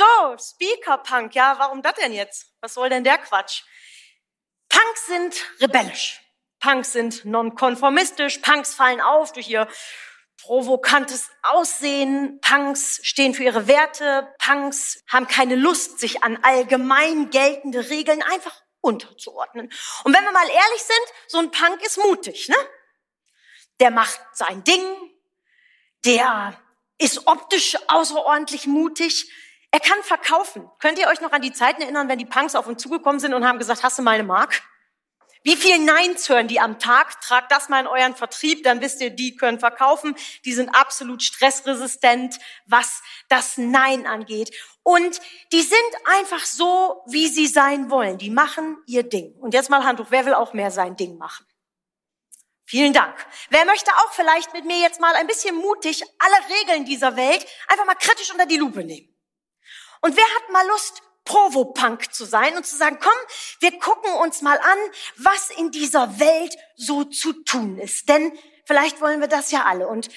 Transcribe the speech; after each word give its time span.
So, 0.00 0.38
Speaker-Punk, 0.38 1.34
ja, 1.34 1.58
warum 1.58 1.82
das 1.82 1.92
denn 1.96 2.14
jetzt? 2.14 2.54
Was 2.62 2.72
soll 2.72 2.88
denn 2.88 3.04
der 3.04 3.18
Quatsch? 3.18 3.64
Punks 4.70 5.06
sind 5.06 5.34
rebellisch. 5.60 6.22
Punks 6.58 6.94
sind 6.94 7.26
nonkonformistisch. 7.26 8.38
Punks 8.38 8.74
fallen 8.74 9.02
auf 9.02 9.34
durch 9.34 9.50
ihr 9.50 9.68
provokantes 10.40 11.28
Aussehen. 11.42 12.40
Punks 12.40 13.00
stehen 13.02 13.34
für 13.34 13.44
ihre 13.44 13.66
Werte. 13.66 14.34
Punks 14.38 15.04
haben 15.06 15.28
keine 15.28 15.54
Lust, 15.54 16.00
sich 16.00 16.22
an 16.22 16.38
allgemein 16.44 17.28
geltende 17.28 17.90
Regeln 17.90 18.22
einfach 18.22 18.58
unterzuordnen. 18.80 19.70
Und 20.04 20.16
wenn 20.16 20.24
wir 20.24 20.32
mal 20.32 20.48
ehrlich 20.48 20.82
sind, 20.82 21.14
so 21.28 21.38
ein 21.40 21.50
Punk 21.50 21.84
ist 21.84 21.98
mutig, 21.98 22.48
ne? 22.48 22.56
Der 23.80 23.90
macht 23.90 24.18
sein 24.32 24.64
Ding. 24.64 24.82
Der 26.06 26.58
ist 26.96 27.26
optisch 27.26 27.76
außerordentlich 27.88 28.66
mutig. 28.66 29.30
Er 29.70 29.80
kann 29.80 30.02
verkaufen. 30.02 30.68
Könnt 30.78 30.98
ihr 30.98 31.06
euch 31.06 31.20
noch 31.20 31.32
an 31.32 31.42
die 31.42 31.52
Zeiten 31.52 31.82
erinnern, 31.82 32.08
wenn 32.08 32.18
die 32.18 32.24
Punks 32.24 32.54
auf 32.54 32.66
uns 32.66 32.82
zugekommen 32.82 33.20
sind 33.20 33.34
und 33.34 33.46
haben 33.46 33.58
gesagt, 33.58 33.82
hast 33.82 33.98
du 33.98 34.02
mal 34.02 34.12
eine 34.12 34.24
Mark? 34.24 34.62
Wie 35.42 35.56
viel 35.56 35.78
Neins 35.78 36.28
hören 36.28 36.48
die 36.48 36.60
am 36.60 36.78
Tag? 36.78 37.18
Tragt 37.22 37.50
das 37.50 37.70
mal 37.70 37.80
in 37.80 37.86
euren 37.86 38.14
Vertrieb, 38.14 38.62
dann 38.62 38.82
wisst 38.82 39.00
ihr, 39.00 39.08
die 39.08 39.36
können 39.36 39.58
verkaufen. 39.58 40.14
Die 40.44 40.52
sind 40.52 40.68
absolut 40.68 41.22
stressresistent, 41.22 42.38
was 42.66 43.02
das 43.28 43.56
Nein 43.56 44.06
angeht. 44.06 44.54
Und 44.82 45.18
die 45.52 45.62
sind 45.62 45.80
einfach 46.04 46.44
so, 46.44 47.02
wie 47.06 47.28
sie 47.28 47.46
sein 47.46 47.90
wollen. 47.90 48.18
Die 48.18 48.28
machen 48.28 48.76
ihr 48.86 49.02
Ding. 49.02 49.32
Und 49.40 49.54
jetzt 49.54 49.70
mal 49.70 49.84
Handtuch, 49.84 50.10
wer 50.10 50.26
will 50.26 50.34
auch 50.34 50.52
mehr 50.52 50.70
sein 50.70 50.96
Ding 50.96 51.16
machen? 51.16 51.46
Vielen 52.66 52.92
Dank. 52.92 53.14
Wer 53.48 53.64
möchte 53.64 53.90
auch 53.92 54.12
vielleicht 54.12 54.52
mit 54.52 54.66
mir 54.66 54.78
jetzt 54.78 55.00
mal 55.00 55.14
ein 55.14 55.26
bisschen 55.26 55.56
mutig 55.56 56.04
alle 56.18 56.60
Regeln 56.60 56.84
dieser 56.84 57.16
Welt 57.16 57.46
einfach 57.66 57.86
mal 57.86 57.94
kritisch 57.94 58.30
unter 58.30 58.46
die 58.46 58.58
Lupe 58.58 58.84
nehmen? 58.84 59.08
Und 60.00 60.16
wer 60.16 60.24
hat 60.24 60.50
mal 60.50 60.66
Lust, 60.68 61.02
Provopunk 61.24 62.12
zu 62.12 62.24
sein 62.24 62.56
und 62.56 62.66
zu 62.66 62.76
sagen, 62.76 62.98
komm, 63.00 63.12
wir 63.60 63.78
gucken 63.78 64.12
uns 64.14 64.42
mal 64.42 64.58
an, 64.58 64.78
was 65.16 65.50
in 65.50 65.70
dieser 65.70 66.18
Welt 66.18 66.56
so 66.76 67.04
zu 67.04 67.32
tun 67.44 67.78
ist. 67.78 68.08
Denn 68.08 68.36
vielleicht 68.64 69.00
wollen 69.00 69.20
wir 69.20 69.28
das 69.28 69.50
ja 69.50 69.64
alle. 69.64 69.86
Und 69.86 70.08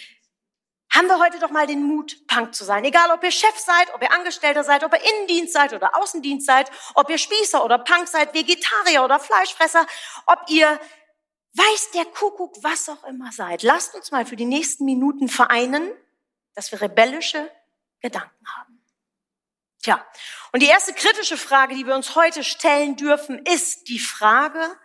haben 0.93 1.07
wir 1.07 1.19
heute 1.19 1.39
doch 1.39 1.49
mal 1.49 1.65
den 1.67 1.83
Mut, 1.83 2.27
Punk 2.27 2.53
zu 2.53 2.63
sein. 2.63 2.85
Egal, 2.85 3.09
ob 3.11 3.23
ihr 3.23 3.31
Chef 3.31 3.57
seid, 3.57 3.93
ob 3.95 4.01
ihr 4.01 4.11
Angestellter 4.11 4.63
seid, 4.63 4.83
ob 4.83 4.93
ihr 4.93 5.01
Innendienst 5.01 5.53
seid 5.53 5.73
oder 5.73 5.97
Außendienst 5.97 6.45
seid, 6.45 6.71
ob 6.93 7.09
ihr 7.09 7.17
Spießer 7.17 7.65
oder 7.65 7.79
Punk 7.79 8.07
seid, 8.07 8.33
Vegetarier 8.33 9.03
oder 9.03 9.19
Fleischfresser, 9.19 9.85
ob 10.27 10.39
ihr 10.49 10.79
weiß 11.55 11.91
der 11.91 12.05
Kuckuck, 12.05 12.55
was 12.63 12.89
auch 12.89 13.03
immer 13.05 13.31
seid. 13.31 13.63
Lasst 13.63 13.95
uns 13.95 14.11
mal 14.11 14.25
für 14.25 14.35
die 14.35 14.45
nächsten 14.45 14.85
Minuten 14.85 15.29
vereinen, 15.29 15.91
dass 16.53 16.71
wir 16.71 16.81
rebellische 16.81 17.51
Gedanken 17.99 18.45
haben. 18.55 18.72
Tja, 19.83 20.05
und 20.53 20.61
die 20.63 20.67
erste 20.67 20.93
kritische 20.93 21.37
Frage, 21.37 21.75
die 21.75 21.85
wir 21.85 21.93
uns 21.93 22.15
heute 22.15 22.43
stellen 22.43 22.95
dürfen, 22.95 23.39
ist 23.45 23.89
die 23.89 23.99
Frage, 23.99 24.79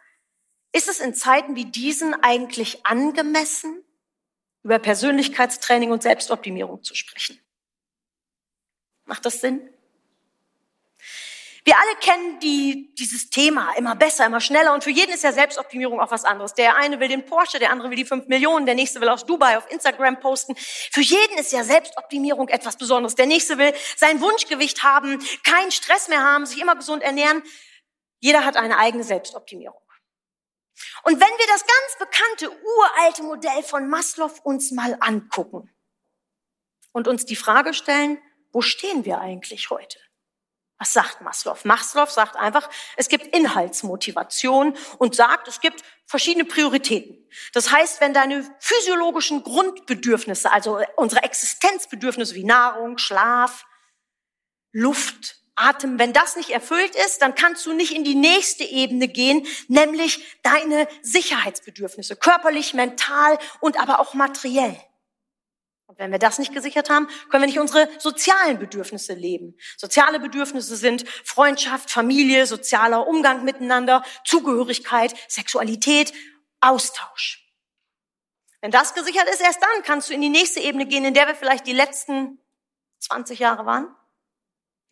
ist 0.73 0.89
es 0.89 0.99
in 0.99 1.15
Zeiten 1.15 1.55
wie 1.55 1.67
diesen 1.67 2.15
eigentlich 2.23 2.85
angemessen, 2.85 3.85
über 4.65 4.81
Persönlichkeitstraining 4.81 5.93
und 5.93 6.03
Selbstoptimierung 6.03 6.83
zu 6.83 6.97
sprechen? 6.97 7.41
Macht 9.05 9.25
das 9.25 9.41
Sinn? 9.41 9.73
Wir 11.69 11.79
alle 11.79 11.97
kennen 11.97 12.41
die, 12.41 12.95
dieses 12.95 13.29
Thema 13.29 13.75
immer 13.77 13.95
besser, 13.95 14.25
immer 14.25 14.41
schneller 14.41 14.73
und 14.73 14.83
für 14.83 14.91
jeden 14.91 15.13
ist 15.13 15.23
ja 15.23 15.33
Selbstoptimierung 15.33 16.01
auch 16.01 16.11
was 16.11 16.25
anderes. 16.25 16.55
Der 16.55 16.77
eine 16.77 16.99
will 16.99 17.09
den 17.09 17.27
Porsche, 17.27 17.59
der 17.59 17.71
andere 17.71 17.91
will 17.91 17.97
die 17.99 18.07
fünf 18.07 18.27
Millionen, 18.27 18.65
der 18.65 18.75
nächste 18.75 19.03
will 19.03 19.11
aus 19.11 19.27
Dubai 19.27 19.59
auf 19.59 19.71
Instagram 19.71 20.19
posten. 20.19 20.57
Für 20.57 21.03
jeden 21.03 21.37
ist 21.37 21.53
ja 21.53 21.65
Selbstoptimierung 21.65 22.49
etwas 22.49 22.79
Besonderes. 22.79 23.17
Der 23.17 23.27
nächste 23.27 23.59
will 23.59 23.75
sein 23.99 24.23
Wunschgewicht 24.23 24.83
haben, 24.83 25.23
keinen 25.45 25.71
Stress 25.71 26.09
mehr 26.09 26.25
haben, 26.25 26.47
sich 26.47 26.59
immer 26.59 26.75
gesund 26.75 27.03
ernähren. 27.03 27.43
Jeder 28.19 28.47
hat 28.47 28.57
eine 28.57 28.79
eigene 28.79 29.05
Selbstoptimierung. 29.05 29.83
Und 31.03 31.21
wenn 31.21 31.21
wir 31.21 31.47
das 31.49 31.67
ganz 31.67 31.99
bekannte 31.99 32.63
uralte 32.65 33.23
Modell 33.25 33.63
von 33.63 33.91
Maslow 33.91 34.33
uns 34.43 34.71
mal 34.71 34.97
angucken 35.01 35.71
und 36.93 37.09
uns 37.09 37.27
die 37.27 37.37
Frage 37.37 37.75
stellen, 37.75 38.17
wo 38.53 38.63
stehen 38.63 39.05
wir 39.05 39.21
eigentlich 39.21 39.69
heute? 39.69 39.99
Was 40.79 40.93
sagt 40.93 41.21
Maslow? 41.23 41.57
Maslow 41.65 42.07
sagt 42.07 42.37
einfach, 42.37 42.71
es 42.97 43.09
gibt 43.09 43.35
Inhaltsmotivation 43.35 44.77
und 44.99 45.17
sagt, 45.17 45.49
es 45.49 45.61
gibt 45.61 45.83
verschiedene 46.07 46.45
Prioritäten. 46.45 47.29
Das 47.53 47.73
heißt, 47.73 48.01
wenn 48.01 48.15
deine 48.15 48.49
physiologischen 48.61 49.43
Grundbedürfnisse, 49.43 50.53
also 50.53 50.81
unsere 50.97 51.25
Existenzbedürfnisse 51.25 52.35
wie 52.37 52.45
Nahrung, 52.45 52.99
Schlaf, 52.99 53.67
Luft, 54.73 55.39
Atem, 55.57 55.99
wenn 55.99 56.13
das 56.13 56.37
nicht 56.37 56.51
erfüllt 56.51 56.95
ist, 56.95 57.21
dann 57.21 57.35
kannst 57.35 57.67
du 57.67 57.73
nicht 57.73 57.93
in 57.93 58.05
die 58.05 58.15
nächste 58.15 58.63
Ebene 58.63 59.09
gehen, 59.09 59.45
nämlich 59.67 60.39
deine 60.45 60.87
Sicherheitsbedürfnisse, 61.03 62.15
körperlich, 62.15 62.75
mental 62.75 63.39
und 63.61 63.81
aber 63.81 63.99
auch 63.99 64.15
materiell. 64.15 64.81
Und 65.89 65.99
wenn 65.99 66.13
wir 66.13 66.19
das 66.19 66.39
nicht 66.39 66.53
gesichert 66.53 66.91
haben, 66.91 67.09
können 67.31 67.45
wir 67.45 67.47
nicht 67.47 67.59
unsere 67.59 67.89
sozialen 67.99 68.59
Bedürfnisse 68.59 69.15
leben. 69.15 69.57
Soziale 69.79 70.21
Bedürfnisse 70.21 70.77
sind 70.77 71.09
Freundschaft, 71.25 71.91
Familie, 71.91 72.47
sozialer 72.47 73.07
Umgang 73.07 73.43
miteinander, 73.43 74.05
Zugehörigkeit, 74.27 75.15
Sexualität, 75.29 76.13
Austausch. 76.61 77.43
Wenn 78.61 78.71
das 78.71 78.93
gesichert 78.93 79.31
ist, 79.31 79.41
erst 79.41 79.63
dann 79.63 79.83
kannst 79.83 80.11
du 80.11 80.15
in 80.15 80.21
die 80.21 80.29
nächste 80.29 80.61
Ebene 80.61 80.85
gehen, 80.85 81.07
in 81.07 81.15
der 81.15 81.27
wir 81.27 81.35
vielleicht 81.35 81.67
die 81.67 81.73
letzten 81.73 82.39
20 82.99 83.39
Jahre 83.39 83.65
waren. 83.65 83.89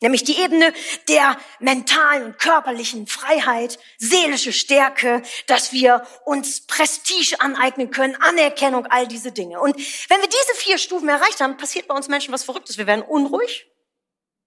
Nämlich 0.03 0.25
die 0.25 0.39
Ebene 0.39 0.75
der 1.09 1.39
mentalen 1.59 2.25
und 2.27 2.39
körperlichen 2.39 3.07
Freiheit, 3.07 3.79
seelische 3.97 4.53
Stärke, 4.53 5.23
dass 5.47 5.73
wir 5.73 6.07
uns 6.27 6.67
Prestige 6.67 7.41
aneignen 7.41 7.91
können, 7.91 8.15
Anerkennung, 8.17 8.87
all 8.87 9.09
diese 9.09 9.33
Dinge. 9.33 9.59
Und 9.59 9.75
wenn 9.75 10.21
wir 10.21 10.29
diese 10.29 10.55
vier 10.57 10.77
Stufen 10.77 11.09
erreicht 11.09 11.41
haben, 11.41 11.57
passiert 11.57 11.89
bei 11.89 11.95
uns 11.95 12.09
Menschen 12.09 12.34
was 12.34 12.45
Verrücktes. 12.45 12.77
Wir 12.77 12.87
werden 12.87 13.03
unruhig 13.03 13.71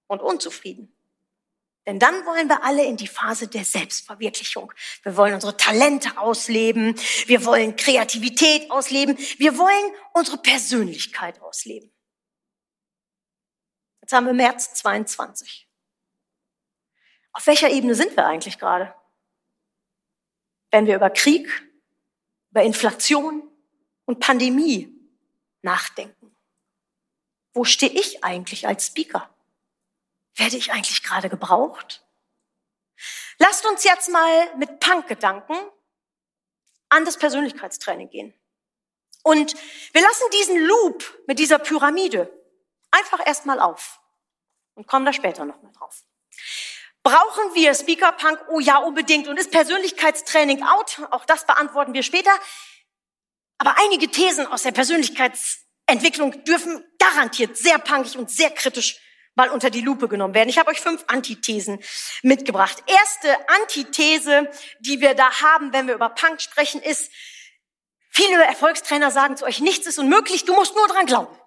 und 0.06 0.22
unzufrieden. 0.22 0.94
Denn 1.88 1.98
dann 1.98 2.24
wollen 2.28 2.48
wir 2.48 2.64
alle 2.64 2.86
in 2.86 2.98
die 2.98 3.08
Phase 3.08 3.48
der 3.48 3.66
Selbstverwirklichung. 3.66 4.72
Wir 5.02 5.18
wollen 5.18 5.34
unsere 5.34 5.58
Talente 5.58 6.20
ausleben. 6.20 6.94
Wir 7.26 7.44
wollen 7.46 7.76
Kreativität 7.76 8.70
ausleben. 8.70 9.18
Wir 9.38 9.58
wollen 9.58 9.94
unsere 10.14 10.38
Persönlichkeit 10.38 11.42
ausleben. 11.42 11.92
Jetzt 14.10 14.16
haben 14.16 14.26
wir 14.26 14.34
März 14.34 14.74
22. 14.74 15.70
Auf 17.32 17.46
welcher 17.46 17.70
Ebene 17.70 17.94
sind 17.94 18.18
wir 18.18 18.26
eigentlich 18.26 18.58
gerade? 18.58 18.96
Wenn 20.72 20.88
wir 20.88 20.96
über 20.96 21.12
Krieg, 21.12 21.48
über 22.50 22.64
Inflation 22.64 23.48
und 24.06 24.20
Pandemie 24.20 24.92
nachdenken. 25.62 26.36
Wo 27.54 27.66
stehe 27.66 27.92
ich 27.92 28.24
eigentlich 28.24 28.68
als 28.68 28.88
Speaker? 28.88 29.30
Werde 30.34 30.58
ich 30.58 30.72
eigentlich 30.72 31.04
gerade 31.04 31.30
gebraucht? 31.30 32.04
Lasst 33.38 33.64
uns 33.68 33.84
jetzt 33.84 34.10
mal 34.10 34.56
mit 34.56 34.80
Punk-Gedanken 34.80 35.56
an 36.90 37.06
das 37.06 37.20
Persönlichkeitstraining 37.20 38.10
gehen. 38.10 38.34
Und 39.22 39.54
wir 39.94 40.02
lassen 40.02 40.24
diesen 40.34 40.66
Loop 40.66 41.26
mit 41.28 41.38
dieser 41.38 41.60
Pyramide 41.60 42.36
einfach 42.92 43.26
erstmal 43.26 43.60
auf 43.60 44.00
und 44.80 44.88
kommen 44.88 45.06
da 45.06 45.12
später 45.12 45.44
nochmal 45.44 45.74
drauf. 45.74 46.04
Brauchen 47.04 47.54
wir 47.54 47.74
Speaker 47.76 48.14
Punk? 48.14 48.40
Oh 48.50 48.62
ja, 48.62 48.78
unbedingt. 48.78 49.28
Und 49.28 49.38
ist 49.38 49.52
Persönlichkeitstraining 49.52 50.64
out? 50.64 51.02
Auch 51.12 51.26
das 51.26 51.46
beantworten 51.46 51.94
wir 51.94 52.02
später. 52.02 52.32
Aber 53.58 53.76
einige 53.78 54.10
Thesen 54.10 54.48
aus 54.48 54.64
der 54.64 54.72
Persönlichkeitsentwicklung 54.72 56.46
dürfen 56.46 56.82
garantiert 56.98 57.58
sehr 57.58 57.78
punkig 57.78 58.18
und 58.18 58.32
sehr 58.32 58.52
kritisch 58.52 59.02
mal 59.36 59.50
unter 59.50 59.70
die 59.70 59.82
Lupe 59.82 60.08
genommen 60.08 60.34
werden. 60.34 60.48
Ich 60.48 60.58
habe 60.58 60.72
euch 60.72 60.80
fünf 60.80 61.04
Antithesen 61.08 61.80
mitgebracht. 62.24 62.82
Erste 62.88 63.50
Antithese, 63.62 64.50
die 64.80 65.02
wir 65.02 65.14
da 65.14 65.42
haben, 65.42 65.74
wenn 65.74 65.88
wir 65.88 65.96
über 65.96 66.10
Punk 66.10 66.42
sprechen, 66.42 66.82
ist, 66.82 67.12
viele 68.10 68.44
Erfolgstrainer 68.44 69.12
sagen 69.12 69.36
zu 69.36 69.46
euch, 69.46 69.60
nichts 69.60 69.88
ist 69.88 70.00
unmöglich, 70.00 70.46
du 70.46 70.54
musst 70.54 70.76
nur 70.76 70.88
dran 70.88 71.06
glauben. 71.06 71.39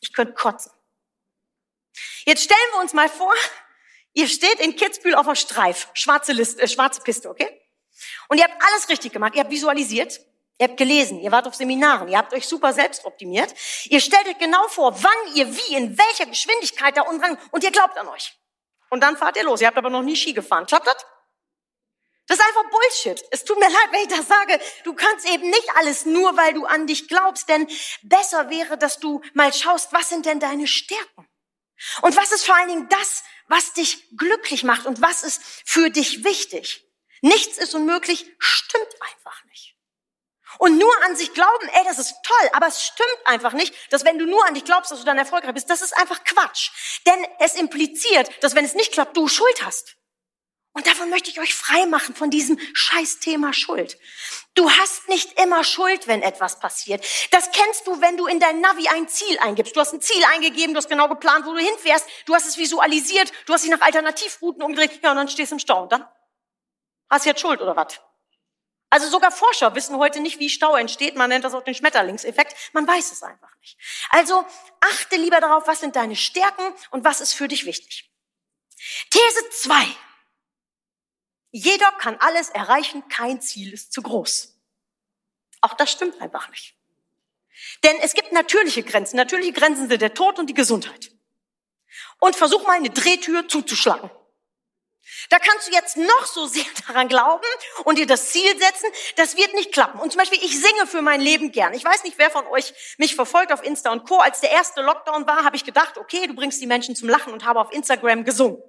Ich 0.00 0.12
könnte 0.12 0.34
kotzen. 0.34 0.72
Jetzt 2.24 2.44
stellen 2.44 2.70
wir 2.72 2.80
uns 2.80 2.92
mal 2.92 3.08
vor, 3.08 3.32
ihr 4.12 4.28
steht 4.28 4.60
in 4.60 4.76
Kitzbühel 4.76 5.14
auf 5.14 5.26
der 5.26 5.34
Streif, 5.34 5.88
schwarze, 5.94 6.32
Liste, 6.32 6.62
äh, 6.62 6.68
schwarze 6.68 7.00
Piste, 7.00 7.28
okay? 7.28 7.60
Und 8.28 8.38
ihr 8.38 8.44
habt 8.44 8.62
alles 8.62 8.88
richtig 8.88 9.12
gemacht. 9.12 9.34
Ihr 9.34 9.40
habt 9.40 9.50
visualisiert, 9.50 10.20
ihr 10.58 10.68
habt 10.68 10.76
gelesen, 10.76 11.20
ihr 11.20 11.32
wart 11.32 11.46
auf 11.46 11.54
Seminaren, 11.54 12.08
ihr 12.08 12.18
habt 12.18 12.32
euch 12.32 12.46
super 12.46 12.72
selbst 12.72 13.04
optimiert. 13.04 13.54
Ihr 13.86 14.00
stellt 14.00 14.26
euch 14.28 14.38
genau 14.38 14.68
vor, 14.68 15.02
wann 15.02 15.34
ihr 15.34 15.56
wie, 15.56 15.74
in 15.74 15.98
welcher 15.98 16.26
Geschwindigkeit 16.26 16.96
da 16.96 17.02
unten 17.02 17.38
und 17.50 17.64
ihr 17.64 17.70
glaubt 17.70 17.96
an 17.96 18.08
euch. 18.08 18.34
Und 18.90 19.02
dann 19.02 19.16
fahrt 19.16 19.36
ihr 19.36 19.44
los. 19.44 19.60
Ihr 19.60 19.66
habt 19.66 19.76
aber 19.76 19.90
noch 19.90 20.02
nie 20.02 20.16
Ski 20.16 20.32
gefahren. 20.32 20.66
Klappt 20.66 20.86
das? 20.86 20.96
Das 22.28 22.38
ist 22.38 22.46
einfach 22.46 22.70
Bullshit. 22.70 23.24
Es 23.30 23.44
tut 23.44 23.58
mir 23.58 23.68
leid, 23.68 23.88
wenn 23.90 24.02
ich 24.02 24.08
das 24.08 24.28
sage. 24.28 24.60
Du 24.84 24.94
kannst 24.94 25.28
eben 25.28 25.48
nicht 25.50 25.68
alles 25.76 26.06
nur, 26.06 26.36
weil 26.36 26.54
du 26.54 26.66
an 26.66 26.86
dich 26.86 27.08
glaubst. 27.08 27.48
Denn 27.48 27.66
besser 28.02 28.50
wäre, 28.50 28.78
dass 28.78 29.00
du 29.00 29.22
mal 29.34 29.52
schaust, 29.52 29.92
was 29.92 30.10
sind 30.10 30.26
denn 30.26 30.38
deine 30.38 30.66
Stärken? 30.66 31.28
Und 32.02 32.16
was 32.16 32.32
ist 32.32 32.44
vor 32.44 32.56
allen 32.56 32.68
Dingen 32.68 32.88
das, 32.88 33.24
was 33.48 33.72
dich 33.72 34.16
glücklich 34.16 34.62
macht? 34.62 34.86
Und 34.86 35.00
was 35.00 35.22
ist 35.22 35.40
für 35.64 35.90
dich 35.90 36.24
wichtig? 36.24 36.84
Nichts 37.20 37.58
ist 37.58 37.74
unmöglich, 37.74 38.26
stimmt 38.38 38.94
einfach 39.00 39.44
nicht. 39.44 39.74
Und 40.58 40.78
nur 40.78 40.92
an 41.04 41.14
sich 41.14 41.34
glauben, 41.34 41.68
ey, 41.68 41.84
das 41.84 41.98
ist 41.98 42.16
toll, 42.22 42.50
aber 42.52 42.66
es 42.66 42.82
stimmt 42.82 43.26
einfach 43.26 43.52
nicht, 43.52 43.74
dass 43.92 44.04
wenn 44.04 44.18
du 44.18 44.26
nur 44.26 44.44
an 44.46 44.54
dich 44.54 44.64
glaubst, 44.64 44.90
dass 44.90 44.98
du 44.98 45.04
dann 45.04 45.18
erfolgreich 45.18 45.54
bist, 45.54 45.70
das 45.70 45.82
ist 45.82 45.96
einfach 45.96 46.24
Quatsch. 46.24 46.70
Denn 47.06 47.26
es 47.38 47.54
impliziert, 47.54 48.30
dass 48.42 48.54
wenn 48.54 48.64
es 48.64 48.74
nicht 48.74 48.92
klappt, 48.92 49.16
du 49.16 49.28
Schuld 49.28 49.64
hast. 49.64 49.96
Und 50.78 50.86
davon 50.86 51.10
möchte 51.10 51.28
ich 51.28 51.40
euch 51.40 51.56
frei 51.56 51.86
machen, 51.86 52.14
von 52.14 52.30
diesem 52.30 52.56
Scheißthema 52.72 53.52
Schuld. 53.52 53.98
Du 54.54 54.70
hast 54.70 55.08
nicht 55.08 55.36
immer 55.40 55.64
Schuld, 55.64 56.06
wenn 56.06 56.22
etwas 56.22 56.60
passiert. 56.60 57.04
Das 57.32 57.50
kennst 57.50 57.88
du, 57.88 58.00
wenn 58.00 58.16
du 58.16 58.28
in 58.28 58.38
dein 58.38 58.60
Navi 58.60 58.86
ein 58.86 59.08
Ziel 59.08 59.40
eingibst. 59.40 59.74
Du 59.74 59.80
hast 59.80 59.92
ein 59.92 60.00
Ziel 60.00 60.22
eingegeben, 60.32 60.74
du 60.74 60.78
hast 60.78 60.88
genau 60.88 61.08
geplant, 61.08 61.46
wo 61.46 61.52
du 61.52 61.58
hinfährst, 61.58 62.08
du 62.26 62.34
hast 62.36 62.46
es 62.46 62.58
visualisiert, 62.58 63.32
du 63.46 63.54
hast 63.54 63.64
dich 63.64 63.72
nach 63.72 63.80
Alternativrouten 63.80 64.62
umgedreht, 64.62 65.02
ja, 65.02 65.10
und 65.10 65.16
dann 65.16 65.28
stehst 65.28 65.50
du 65.50 65.56
im 65.56 65.58
Stau. 65.58 65.82
Und 65.82 65.90
dann? 65.90 66.06
Hast 67.10 67.24
du 67.24 67.30
jetzt 67.30 67.40
Schuld 67.40 67.60
oder 67.60 67.74
was? 67.74 68.00
Also 68.88 69.08
sogar 69.08 69.32
Forscher 69.32 69.74
wissen 69.74 69.98
heute 69.98 70.20
nicht, 70.20 70.38
wie 70.38 70.48
Stau 70.48 70.76
entsteht. 70.76 71.16
Man 71.16 71.28
nennt 71.28 71.44
das 71.44 71.54
auch 71.54 71.64
den 71.64 71.74
Schmetterlingseffekt. 71.74 72.54
Man 72.72 72.86
weiß 72.86 73.10
es 73.10 73.24
einfach 73.24 73.50
nicht. 73.62 73.76
Also 74.10 74.46
achte 74.80 75.16
lieber 75.16 75.40
darauf, 75.40 75.66
was 75.66 75.80
sind 75.80 75.96
deine 75.96 76.14
Stärken 76.14 76.72
und 76.92 77.02
was 77.02 77.20
ist 77.20 77.32
für 77.32 77.48
dich 77.48 77.66
wichtig. 77.66 78.12
These 79.10 79.50
zwei. 79.50 79.84
Jeder 81.50 81.90
kann 81.92 82.16
alles 82.20 82.50
erreichen, 82.50 83.08
kein 83.08 83.40
Ziel 83.40 83.72
ist 83.72 83.92
zu 83.92 84.02
groß. 84.02 84.54
Auch 85.60 85.74
das 85.74 85.90
stimmt 85.90 86.20
einfach 86.20 86.48
nicht. 86.50 86.74
Denn 87.82 87.96
es 88.00 88.14
gibt 88.14 88.32
natürliche 88.32 88.82
Grenzen. 88.82 89.16
Natürliche 89.16 89.52
Grenzen 89.52 89.88
sind 89.88 90.00
der 90.00 90.14
Tod 90.14 90.38
und 90.38 90.48
die 90.48 90.54
Gesundheit. 90.54 91.10
Und 92.20 92.36
versuch 92.36 92.66
mal 92.66 92.76
eine 92.76 92.90
Drehtür 92.90 93.48
zuzuschlagen. 93.48 94.10
Da 95.30 95.38
kannst 95.38 95.68
du 95.68 95.72
jetzt 95.72 95.96
noch 95.96 96.26
so 96.26 96.46
sehr 96.46 96.64
daran 96.86 97.08
glauben 97.08 97.46
und 97.84 97.98
dir 97.98 98.06
das 98.06 98.30
Ziel 98.30 98.58
setzen, 98.58 98.86
das 99.16 99.36
wird 99.36 99.54
nicht 99.54 99.72
klappen. 99.72 100.00
Und 100.00 100.12
zum 100.12 100.18
Beispiel, 100.18 100.38
ich 100.42 100.60
singe 100.60 100.86
für 100.86 101.02
mein 101.02 101.20
Leben 101.20 101.50
gern. 101.50 101.74
Ich 101.74 101.84
weiß 101.84 102.04
nicht, 102.04 102.18
wer 102.18 102.30
von 102.30 102.46
euch 102.46 102.72
mich 102.98 103.14
verfolgt 103.14 103.52
auf 103.52 103.62
Insta 103.62 103.90
und 103.90 104.06
Co. 104.06 104.18
Als 104.18 104.40
der 104.40 104.50
erste 104.50 104.82
Lockdown 104.82 105.26
war, 105.26 105.44
habe 105.44 105.56
ich 105.56 105.64
gedacht, 105.64 105.98
okay, 105.98 106.26
du 106.26 106.34
bringst 106.34 106.60
die 106.60 106.66
Menschen 106.66 106.94
zum 106.94 107.08
Lachen 107.08 107.32
und 107.32 107.44
habe 107.44 107.60
auf 107.60 107.72
Instagram 107.72 108.24
gesungen. 108.24 108.62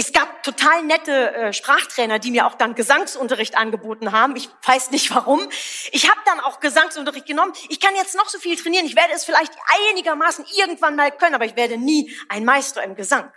Es 0.00 0.14
gab 0.14 0.42
total 0.44 0.82
nette 0.84 1.34
äh, 1.34 1.52
Sprachtrainer, 1.52 2.18
die 2.18 2.30
mir 2.30 2.46
auch 2.46 2.54
dann 2.54 2.74
Gesangsunterricht 2.74 3.58
angeboten 3.58 4.12
haben. 4.12 4.34
Ich 4.34 4.48
weiß 4.64 4.92
nicht 4.92 5.14
warum. 5.14 5.46
Ich 5.92 6.08
habe 6.08 6.18
dann 6.24 6.40
auch 6.40 6.60
Gesangsunterricht 6.60 7.26
genommen. 7.26 7.52
Ich 7.68 7.80
kann 7.80 7.94
jetzt 7.94 8.14
noch 8.14 8.30
so 8.30 8.38
viel 8.38 8.56
trainieren. 8.56 8.86
Ich 8.86 8.96
werde 8.96 9.12
es 9.12 9.26
vielleicht 9.26 9.52
einigermaßen 9.90 10.46
irgendwann 10.56 10.96
mal 10.96 11.12
können, 11.12 11.34
aber 11.34 11.44
ich 11.44 11.54
werde 11.54 11.76
nie 11.76 12.16
ein 12.30 12.46
Meister 12.46 12.82
im 12.82 12.94
Gesang. 12.94 13.30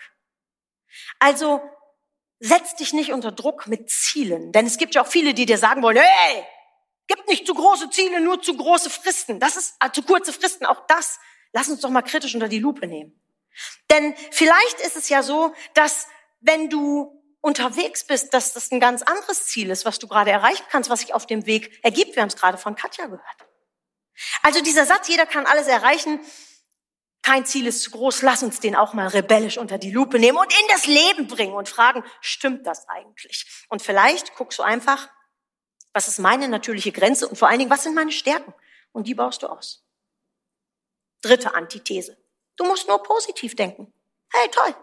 Also 1.19 1.61
setz 2.39 2.75
dich 2.75 2.93
nicht 2.93 3.11
unter 3.11 3.33
Druck 3.33 3.67
mit 3.67 3.89
Zielen, 3.89 4.53
denn 4.53 4.65
es 4.65 4.77
gibt 4.77 4.95
ja 4.95 5.01
auch 5.01 5.07
viele, 5.07 5.33
die 5.33 5.45
dir 5.45 5.57
sagen 5.57 5.83
wollen, 5.83 5.97
hey, 5.97 6.45
gib 7.07 7.27
nicht 7.27 7.45
zu 7.45 7.55
große 7.55 7.89
Ziele, 7.89 8.21
nur 8.21 8.41
zu 8.41 8.55
große 8.55 8.89
Fristen. 8.89 9.41
Das 9.41 9.57
ist 9.57 9.75
äh, 9.81 9.91
zu 9.91 10.01
kurze 10.01 10.31
Fristen. 10.31 10.65
Auch 10.65 10.87
das, 10.87 11.19
lass 11.51 11.67
uns 11.67 11.81
doch 11.81 11.89
mal 11.89 12.03
kritisch 12.03 12.33
unter 12.33 12.47
die 12.47 12.59
Lupe 12.59 12.87
nehmen. 12.87 13.21
Denn 13.91 14.15
vielleicht 14.31 14.79
ist 14.79 14.95
es 14.95 15.09
ja 15.09 15.23
so, 15.23 15.53
dass 15.73 16.07
wenn 16.43 16.69
du 16.69 17.19
unterwegs 17.41 18.05
bist, 18.05 18.33
dass 18.33 18.53
das 18.53 18.71
ein 18.71 18.79
ganz 18.79 19.01
anderes 19.01 19.47
Ziel 19.47 19.69
ist, 19.69 19.85
was 19.85 19.99
du 19.99 20.07
gerade 20.07 20.31
erreichen 20.31 20.63
kannst, 20.69 20.89
was 20.89 21.01
sich 21.01 21.13
auf 21.13 21.25
dem 21.25 21.45
Weg 21.45 21.83
ergibt. 21.83 22.15
Wir 22.15 22.21
haben 22.21 22.29
es 22.29 22.37
gerade 22.37 22.57
von 22.57 22.75
Katja 22.75 23.05
gehört. 23.05 23.47
Also 24.43 24.61
dieser 24.61 24.85
Satz, 24.85 25.07
jeder 25.07 25.25
kann 25.25 25.45
alles 25.45 25.67
erreichen, 25.67 26.19
kein 27.21 27.45
Ziel 27.45 27.67
ist 27.67 27.81
zu 27.81 27.91
groß, 27.91 28.21
lass 28.21 28.43
uns 28.43 28.59
den 28.59 28.75
auch 28.75 28.93
mal 28.93 29.07
rebellisch 29.07 29.57
unter 29.57 29.77
die 29.77 29.91
Lupe 29.91 30.19
nehmen 30.19 30.37
und 30.37 30.53
in 30.53 30.67
das 30.69 30.85
Leben 30.85 31.27
bringen 31.27 31.53
und 31.53 31.69
fragen, 31.69 32.03
stimmt 32.19 32.67
das 32.67 32.87
eigentlich? 32.89 33.65
Und 33.69 33.81
vielleicht 33.81 34.35
guckst 34.35 34.59
du 34.59 34.63
einfach, 34.63 35.09
was 35.93 36.09
ist 36.09 36.19
meine 36.19 36.49
natürliche 36.49 36.91
Grenze 36.91 37.27
und 37.27 37.37
vor 37.37 37.47
allen 37.47 37.59
Dingen, 37.59 37.71
was 37.71 37.83
sind 37.83 37.95
meine 37.95 38.11
Stärken? 38.11 38.53
Und 38.91 39.07
die 39.07 39.15
baust 39.15 39.41
du 39.41 39.47
aus. 39.47 39.85
Dritte 41.21 41.55
Antithese. 41.55 42.17
Du 42.57 42.65
musst 42.65 42.87
nur 42.87 43.01
positiv 43.01 43.55
denken. 43.55 43.93
Hey, 44.31 44.49
toll. 44.51 44.75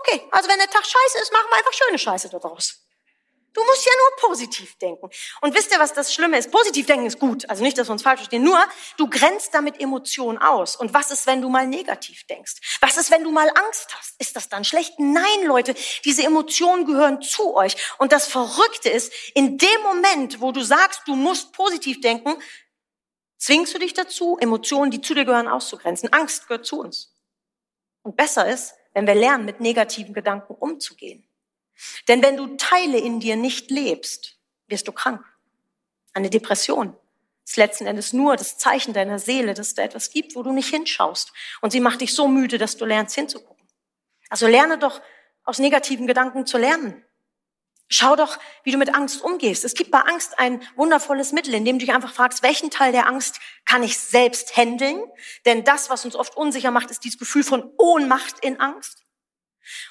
Okay, 0.00 0.26
also 0.30 0.48
wenn 0.48 0.58
der 0.58 0.68
Tag 0.68 0.84
scheiße 0.84 1.18
ist, 1.22 1.32
machen 1.32 1.46
wir 1.50 1.58
einfach 1.58 1.72
schöne 1.72 1.98
Scheiße 1.98 2.28
daraus. 2.30 2.84
Du 3.54 3.64
musst 3.64 3.86
ja 3.86 3.92
nur 3.96 4.28
positiv 4.28 4.76
denken. 4.78 5.08
Und 5.40 5.54
wisst 5.54 5.70
ihr, 5.70 5.78
was 5.78 5.92
das 5.92 6.12
Schlimme 6.12 6.38
ist? 6.38 6.50
Positiv 6.50 6.86
denken 6.86 7.06
ist 7.06 7.20
gut. 7.20 7.48
Also 7.48 7.62
nicht, 7.62 7.78
dass 7.78 7.86
wir 7.86 7.92
uns 7.92 8.02
falsch 8.02 8.18
verstehen. 8.18 8.42
Nur, 8.42 8.58
du 8.96 9.08
grenzt 9.08 9.54
damit 9.54 9.80
Emotionen 9.80 10.38
aus. 10.38 10.74
Und 10.74 10.92
was 10.92 11.12
ist, 11.12 11.28
wenn 11.28 11.40
du 11.40 11.48
mal 11.48 11.64
negativ 11.64 12.26
denkst? 12.26 12.78
Was 12.80 12.96
ist, 12.96 13.12
wenn 13.12 13.22
du 13.22 13.30
mal 13.30 13.48
Angst 13.48 13.96
hast? 13.96 14.20
Ist 14.20 14.34
das 14.34 14.48
dann 14.48 14.64
schlecht? 14.64 14.98
Nein, 14.98 15.44
Leute. 15.44 15.74
Diese 16.04 16.24
Emotionen 16.24 16.84
gehören 16.84 17.22
zu 17.22 17.54
euch. 17.54 17.76
Und 17.98 18.10
das 18.10 18.26
Verrückte 18.26 18.90
ist, 18.90 19.12
in 19.34 19.56
dem 19.56 19.82
Moment, 19.82 20.40
wo 20.40 20.50
du 20.50 20.62
sagst, 20.62 21.02
du 21.06 21.14
musst 21.14 21.52
positiv 21.52 22.00
denken, 22.00 22.42
zwingst 23.38 23.72
du 23.72 23.78
dich 23.78 23.94
dazu, 23.94 24.36
Emotionen, 24.40 24.90
die 24.90 25.00
zu 25.00 25.14
dir 25.14 25.24
gehören, 25.24 25.46
auszugrenzen. 25.46 26.12
Angst 26.12 26.48
gehört 26.48 26.66
zu 26.66 26.80
uns. 26.80 27.14
Und 28.02 28.16
besser 28.16 28.48
ist, 28.48 28.74
wenn 28.94 29.06
wir 29.06 29.14
lernen, 29.14 29.44
mit 29.44 29.60
negativen 29.60 30.14
Gedanken 30.14 30.54
umzugehen. 30.54 31.26
Denn 32.08 32.22
wenn 32.22 32.36
du 32.36 32.56
Teile 32.56 32.98
in 32.98 33.20
dir 33.20 33.36
nicht 33.36 33.70
lebst, 33.70 34.38
wirst 34.68 34.88
du 34.88 34.92
krank. 34.92 35.22
Eine 36.12 36.30
Depression 36.30 36.96
ist 37.44 37.56
letzten 37.56 37.86
Endes 37.86 38.12
nur 38.12 38.36
das 38.36 38.56
Zeichen 38.56 38.94
deiner 38.94 39.18
Seele, 39.18 39.52
dass 39.52 39.74
da 39.74 39.82
etwas 39.82 40.10
gibt, 40.10 40.34
wo 40.34 40.42
du 40.42 40.52
nicht 40.52 40.70
hinschaust. 40.70 41.32
Und 41.60 41.72
sie 41.72 41.80
macht 41.80 42.00
dich 42.00 42.14
so 42.14 42.28
müde, 42.28 42.56
dass 42.56 42.76
du 42.76 42.84
lernst 42.84 43.14
hinzugucken. 43.14 43.66
Also 44.30 44.46
lerne 44.46 44.78
doch 44.78 45.02
aus 45.44 45.58
negativen 45.58 46.06
Gedanken 46.06 46.46
zu 46.46 46.56
lernen. 46.56 47.04
Schau 47.88 48.16
doch, 48.16 48.38
wie 48.62 48.72
du 48.72 48.78
mit 48.78 48.94
Angst 48.94 49.22
umgehst. 49.22 49.64
Es 49.64 49.74
gibt 49.74 49.90
bei 49.90 50.00
Angst 50.00 50.38
ein 50.38 50.62
wundervolles 50.74 51.32
Mittel, 51.32 51.54
indem 51.54 51.78
du 51.78 51.84
dich 51.84 51.94
einfach 51.94 52.12
fragst, 52.12 52.42
welchen 52.42 52.70
Teil 52.70 52.92
der 52.92 53.06
Angst 53.06 53.40
kann 53.66 53.82
ich 53.82 53.98
selbst 53.98 54.56
handeln? 54.56 55.02
Denn 55.44 55.64
das, 55.64 55.90
was 55.90 56.04
uns 56.04 56.16
oft 56.16 56.36
unsicher 56.36 56.70
macht, 56.70 56.90
ist 56.90 57.04
dieses 57.04 57.18
Gefühl 57.18 57.44
von 57.44 57.70
Ohnmacht 57.76 58.40
in 58.40 58.58
Angst. 58.58 59.04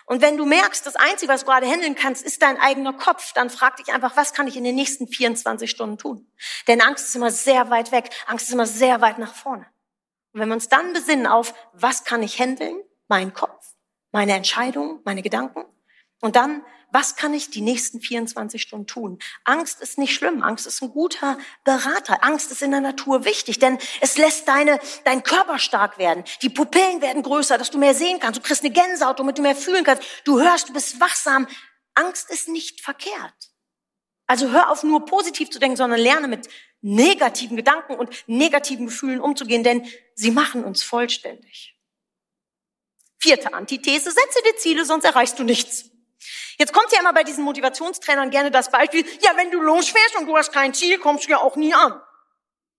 Und 0.06 0.22
wenn 0.22 0.38
du 0.38 0.46
merkst, 0.46 0.86
das 0.86 0.96
Einzige, 0.96 1.32
was 1.32 1.42
du 1.42 1.48
gerade 1.48 1.68
handeln 1.68 1.96
kannst, 1.96 2.24
ist 2.24 2.42
dein 2.42 2.60
eigener 2.60 2.94
Kopf, 2.94 3.34
dann 3.34 3.50
frag 3.50 3.78
dich 3.78 3.94
einfach, 3.94 4.16
was 4.16 4.34
kann 4.34 4.48
ich 4.48 4.56
in 4.56 4.64
den 4.64 4.76
nächsten 4.76 5.08
24 5.08 5.70
Stunden 5.70 5.98
tun? 5.98 6.32
Denn 6.68 6.82
Angst 6.82 7.08
ist 7.08 7.16
immer 7.16 7.32
sehr 7.32 7.70
weit 7.70 7.92
weg, 7.92 8.10
Angst 8.28 8.48
ist 8.48 8.54
immer 8.54 8.68
sehr 8.68 9.02
weit 9.02 9.18
nach 9.18 9.34
vorne. 9.34 9.66
Und 10.32 10.42
wenn 10.42 10.50
wir 10.50 10.56
uns 10.56 10.70
dann 10.70 10.94
besinnen 10.94 11.28
auf, 11.28 11.54
was 11.74 12.04
kann 12.04 12.24
ich 12.24 12.40
handeln? 12.40 12.82
Mein 13.08 13.34
Kopf, 13.34 13.74
meine 14.12 14.34
Entscheidungen, 14.34 15.02
meine 15.04 15.22
Gedanken. 15.22 15.66
Und 16.24 16.38
dann, 16.38 16.64
was 16.90 17.18
kann 17.18 17.34
ich 17.34 17.50
die 17.50 17.60
nächsten 17.60 18.00
24 18.00 18.62
Stunden 18.62 18.88
tun? 18.88 19.20
Angst 19.44 19.82
ist 19.82 19.98
nicht 19.98 20.14
schlimm. 20.14 20.42
Angst 20.42 20.66
ist 20.66 20.82
ein 20.82 20.92
guter 20.92 21.38
Berater. 21.66 22.24
Angst 22.24 22.50
ist 22.50 22.62
in 22.62 22.72
der 22.72 22.80
Natur 22.80 23.26
wichtig, 23.26 23.60
denn 23.60 23.78
es 24.00 24.18
lässt 24.18 24.48
deine, 24.48 24.80
dein 25.04 25.24
Körper 25.24 25.60
stark 25.60 25.98
werden. 25.98 26.24
Die 26.42 26.50
Pupillen 26.50 27.02
werden 27.02 27.24
größer, 27.24 27.58
dass 27.58 27.72
du 27.72 27.78
mehr 27.78 27.94
sehen 27.94 28.22
kannst. 28.22 28.40
Du 28.40 28.42
kriegst 28.42 28.64
eine 28.64 28.72
Gänsehaut, 28.72 29.20
damit 29.20 29.38
du 29.38 29.42
mehr 29.42 29.54
fühlen 29.54 29.84
kannst. 29.84 30.02
Du 30.24 30.40
hörst, 30.40 30.70
du 30.70 30.74
bist 30.74 31.02
wachsam. 31.02 31.46
Angst 31.94 32.30
ist 32.30 32.48
nicht 32.48 32.80
verkehrt. 32.80 33.52
Also 34.26 34.52
hör 34.52 34.72
auf, 34.72 34.84
nur 34.84 35.04
positiv 35.04 35.50
zu 35.50 35.60
denken, 35.60 35.76
sondern 35.76 36.00
lerne 36.00 36.30
mit 36.30 36.48
negativen 36.80 37.58
Gedanken 37.58 37.96
und 37.96 38.24
negativen 38.28 38.86
Gefühlen 38.86 39.20
umzugehen, 39.20 39.66
denn 39.66 39.86
sie 40.16 40.32
machen 40.32 40.64
uns 40.64 40.84
vollständig. 40.84 41.76
Vierte 43.20 43.54
Antithese, 43.54 44.10
setze 44.10 44.40
dir 44.46 44.56
Ziele, 44.56 44.86
sonst 44.86 45.04
erreichst 45.04 45.38
du 45.38 45.44
nichts. 45.44 45.90
Jetzt 46.58 46.74
kommt 46.74 46.92
ja 46.92 47.00
immer 47.00 47.14
bei 47.14 47.24
diesen 47.24 47.44
Motivationstrainern 47.44 48.30
gerne 48.30 48.52
das 48.52 48.70
Beispiel, 48.72 49.06
ja, 49.22 49.32
wenn 49.36 49.52
du 49.52 49.60
losfährst 49.60 50.18
und 50.18 50.28
du 50.28 50.36
hast 50.38 50.52
kein 50.52 50.74
Ziel, 50.74 51.00
kommst 51.00 51.26
du 51.26 51.32
ja 51.32 51.38
auch 51.40 51.56
nie 51.56 51.74
an. 51.74 52.02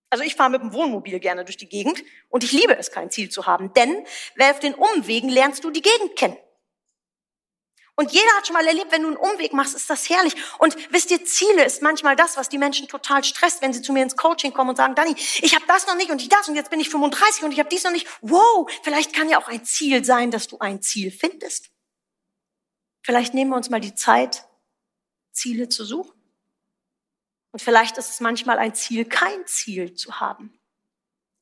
Also 0.09 0.23
ich 0.23 0.35
fahre 0.35 0.49
mit 0.49 0.61
dem 0.61 0.73
Wohnmobil 0.73 1.19
gerne 1.19 1.43
durch 1.43 1.57
die 1.57 1.67
Gegend 1.67 2.01
und 2.29 2.43
ich 2.43 2.51
liebe 2.51 2.77
es, 2.77 2.91
kein 2.91 3.11
Ziel 3.11 3.29
zu 3.29 3.47
haben, 3.47 3.73
denn 3.73 4.05
wer 4.35 4.51
auf 4.51 4.59
den 4.59 4.73
Umwegen 4.73 5.29
lernst 5.29 5.63
du 5.63 5.71
die 5.71 5.81
Gegend 5.81 6.15
kennen. 6.15 6.37
Und 7.97 8.11
jeder 8.11 8.29
hat 8.35 8.45
schon 8.45 8.55
mal 8.55 8.67
erlebt, 8.67 8.91
wenn 8.91 9.03
du 9.03 9.07
einen 9.07 9.17
Umweg 9.17 9.53
machst, 9.53 9.73
ist 9.73 9.89
das 9.89 10.09
herrlich. 10.09 10.35
Und 10.59 10.75
wisst 10.91 11.11
ihr, 11.11 11.23
Ziele 11.23 11.63
ist 11.63 11.81
manchmal 11.81 12.17
das, 12.17 12.35
was 12.35 12.49
die 12.49 12.57
Menschen 12.57 12.89
total 12.89 13.23
stresst, 13.23 13.61
wenn 13.61 13.71
sie 13.71 13.81
zu 13.81 13.93
mir 13.93 14.03
ins 14.03 14.17
Coaching 14.17 14.53
kommen 14.53 14.71
und 14.71 14.75
sagen, 14.75 14.95
Dani, 14.95 15.15
ich 15.41 15.55
habe 15.55 15.65
das 15.67 15.87
noch 15.87 15.95
nicht 15.95 16.11
und 16.11 16.21
ich 16.21 16.27
das 16.27 16.49
und 16.49 16.55
jetzt 16.55 16.69
bin 16.69 16.81
ich 16.81 16.89
35 16.89 17.43
und 17.43 17.53
ich 17.53 17.59
habe 17.59 17.69
dies 17.69 17.85
noch 17.85 17.91
nicht. 17.91 18.07
Wow, 18.21 18.69
vielleicht 18.83 19.13
kann 19.13 19.29
ja 19.29 19.37
auch 19.39 19.47
ein 19.47 19.63
Ziel 19.63 20.03
sein, 20.03 20.29
dass 20.29 20.47
du 20.47 20.59
ein 20.59 20.81
Ziel 20.81 21.09
findest. 21.09 21.69
Vielleicht 23.05 23.35
nehmen 23.35 23.51
wir 23.51 23.55
uns 23.55 23.69
mal 23.69 23.79
die 23.79 23.93
Zeit, 23.93 24.45
Ziele 25.31 25.69
zu 25.69 25.85
suchen. 25.85 26.19
Und 27.51 27.61
vielleicht 27.61 27.99
ist 27.99 28.09
es 28.09 28.19
manchmal 28.19 28.57
ein 28.57 28.73
Ziel, 28.73 29.05
kein 29.05 29.45
Ziel 29.45 29.93
zu 29.93 30.19
haben. 30.19 30.57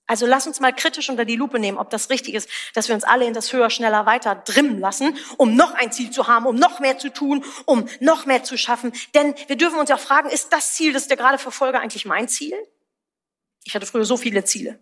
Also 0.06 0.26
lass 0.26 0.46
uns 0.46 0.60
mal 0.60 0.76
kritisch 0.76 1.10
unter 1.10 1.24
die 1.24 1.38
Lupe 1.38 1.60
nehmen, 1.60 1.78
ob 1.78 1.90
das 1.90 2.10
richtig 2.10 2.34
ist, 2.34 2.50
dass 2.74 2.90
wir 2.90 2.96
uns 2.96 3.06
alle 3.06 3.26
in 3.26 3.34
das 3.34 3.54
höher, 3.54 3.70
schneller, 3.70 4.06
weiter 4.06 4.36
drimmen 4.36 4.78
lassen, 4.78 5.18
um 5.38 5.56
noch 5.56 5.74
ein 5.74 5.94
Ziel 5.94 6.12
zu 6.12 6.28
haben, 6.28 6.48
um 6.48 6.56
noch 6.58 6.82
mehr 6.82 6.98
zu 6.98 7.14
tun, 7.14 7.46
um 7.64 7.88
noch 8.02 8.26
mehr 8.26 8.44
zu 8.44 8.58
schaffen. 8.58 8.92
Denn 9.14 9.34
wir 9.48 9.56
dürfen 9.56 9.80
uns 9.80 9.90
auch 9.90 10.02
fragen, 10.02 10.30
ist 10.30 10.52
das 10.52 10.74
Ziel, 10.74 10.92
das 10.92 11.10
ich 11.10 11.18
gerade 11.18 11.38
verfolge, 11.38 11.80
eigentlich 11.80 12.04
mein 12.04 12.28
Ziel? 12.28 12.58
Ich 13.64 13.74
hatte 13.74 13.86
früher 13.86 14.04
so 14.04 14.18
viele 14.18 14.44
Ziele. 14.44 14.80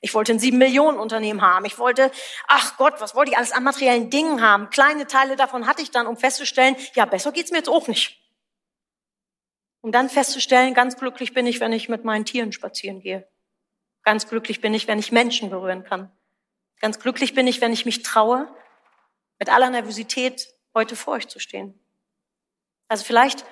Ich 0.00 0.14
wollte 0.14 0.32
ein 0.32 0.38
sieben 0.38 0.58
Millionen 0.58 0.98
Unternehmen 0.98 1.42
haben. 1.42 1.66
Ich 1.66 1.78
wollte, 1.78 2.10
ach 2.48 2.76
Gott, 2.78 3.00
was 3.00 3.14
wollte 3.14 3.32
ich 3.32 3.36
alles 3.36 3.52
an 3.52 3.62
materiellen 3.62 4.08
Dingen 4.08 4.40
haben? 4.40 4.70
Kleine 4.70 5.06
Teile 5.06 5.36
davon 5.36 5.66
hatte 5.66 5.82
ich 5.82 5.90
dann, 5.90 6.06
um 6.06 6.16
festzustellen, 6.16 6.76
ja, 6.94 7.04
besser 7.04 7.32
geht's 7.32 7.50
mir 7.50 7.58
jetzt 7.58 7.68
auch 7.68 7.86
nicht. 7.86 8.18
Um 9.82 9.92
dann 9.92 10.08
festzustellen, 10.08 10.74
ganz 10.74 10.96
glücklich 10.96 11.34
bin 11.34 11.46
ich, 11.46 11.60
wenn 11.60 11.72
ich 11.72 11.88
mit 11.88 12.04
meinen 12.04 12.24
Tieren 12.24 12.52
spazieren 12.52 13.00
gehe. 13.00 13.28
Ganz 14.02 14.28
glücklich 14.28 14.60
bin 14.60 14.72
ich, 14.72 14.88
wenn 14.88 14.98
ich 14.98 15.12
Menschen 15.12 15.50
berühren 15.50 15.84
kann. 15.84 16.10
Ganz 16.80 16.98
glücklich 16.98 17.34
bin 17.34 17.46
ich, 17.46 17.60
wenn 17.60 17.72
ich 17.72 17.84
mich 17.84 18.02
traue, 18.02 18.48
mit 19.38 19.50
aller 19.50 19.70
Nervosität 19.70 20.48
heute 20.74 20.96
vor 20.96 21.14
euch 21.14 21.28
zu 21.28 21.38
stehen. 21.38 21.78
Also 22.88 23.04
vielleicht 23.04 23.44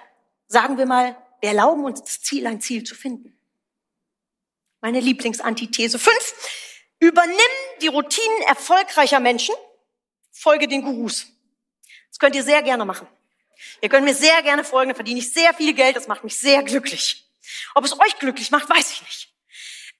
sagen 0.46 0.78
wir 0.78 0.86
mal, 0.86 1.16
wir 1.40 1.50
erlauben 1.50 1.84
uns 1.84 2.02
das 2.02 2.20
Ziel, 2.22 2.46
ein 2.46 2.60
Ziel 2.60 2.84
zu 2.84 2.94
finden. 2.94 3.37
Meine 4.80 5.00
Lieblingsantithese 5.00 5.98
fünf. 5.98 6.34
Übernimm 7.00 7.36
die 7.80 7.88
Routinen 7.88 8.42
erfolgreicher 8.42 9.20
Menschen, 9.20 9.54
folge 10.32 10.66
den 10.66 10.82
Gurus. 10.82 11.26
Das 12.10 12.18
könnt 12.18 12.34
ihr 12.34 12.42
sehr 12.42 12.62
gerne 12.62 12.84
machen. 12.84 13.06
Ihr 13.80 13.88
könnt 13.88 14.04
mir 14.04 14.14
sehr 14.14 14.42
gerne 14.42 14.64
folgen, 14.64 14.90
da 14.90 14.94
verdiene 14.94 15.20
ich 15.20 15.32
sehr 15.32 15.54
viel 15.54 15.74
Geld, 15.74 15.96
das 15.96 16.08
macht 16.08 16.24
mich 16.24 16.36
sehr 16.36 16.62
glücklich. 16.62 17.28
Ob 17.74 17.84
es 17.84 17.98
euch 17.98 18.18
glücklich 18.18 18.50
macht, 18.50 18.68
weiß 18.68 18.92
ich 18.92 19.02
nicht. 19.02 19.28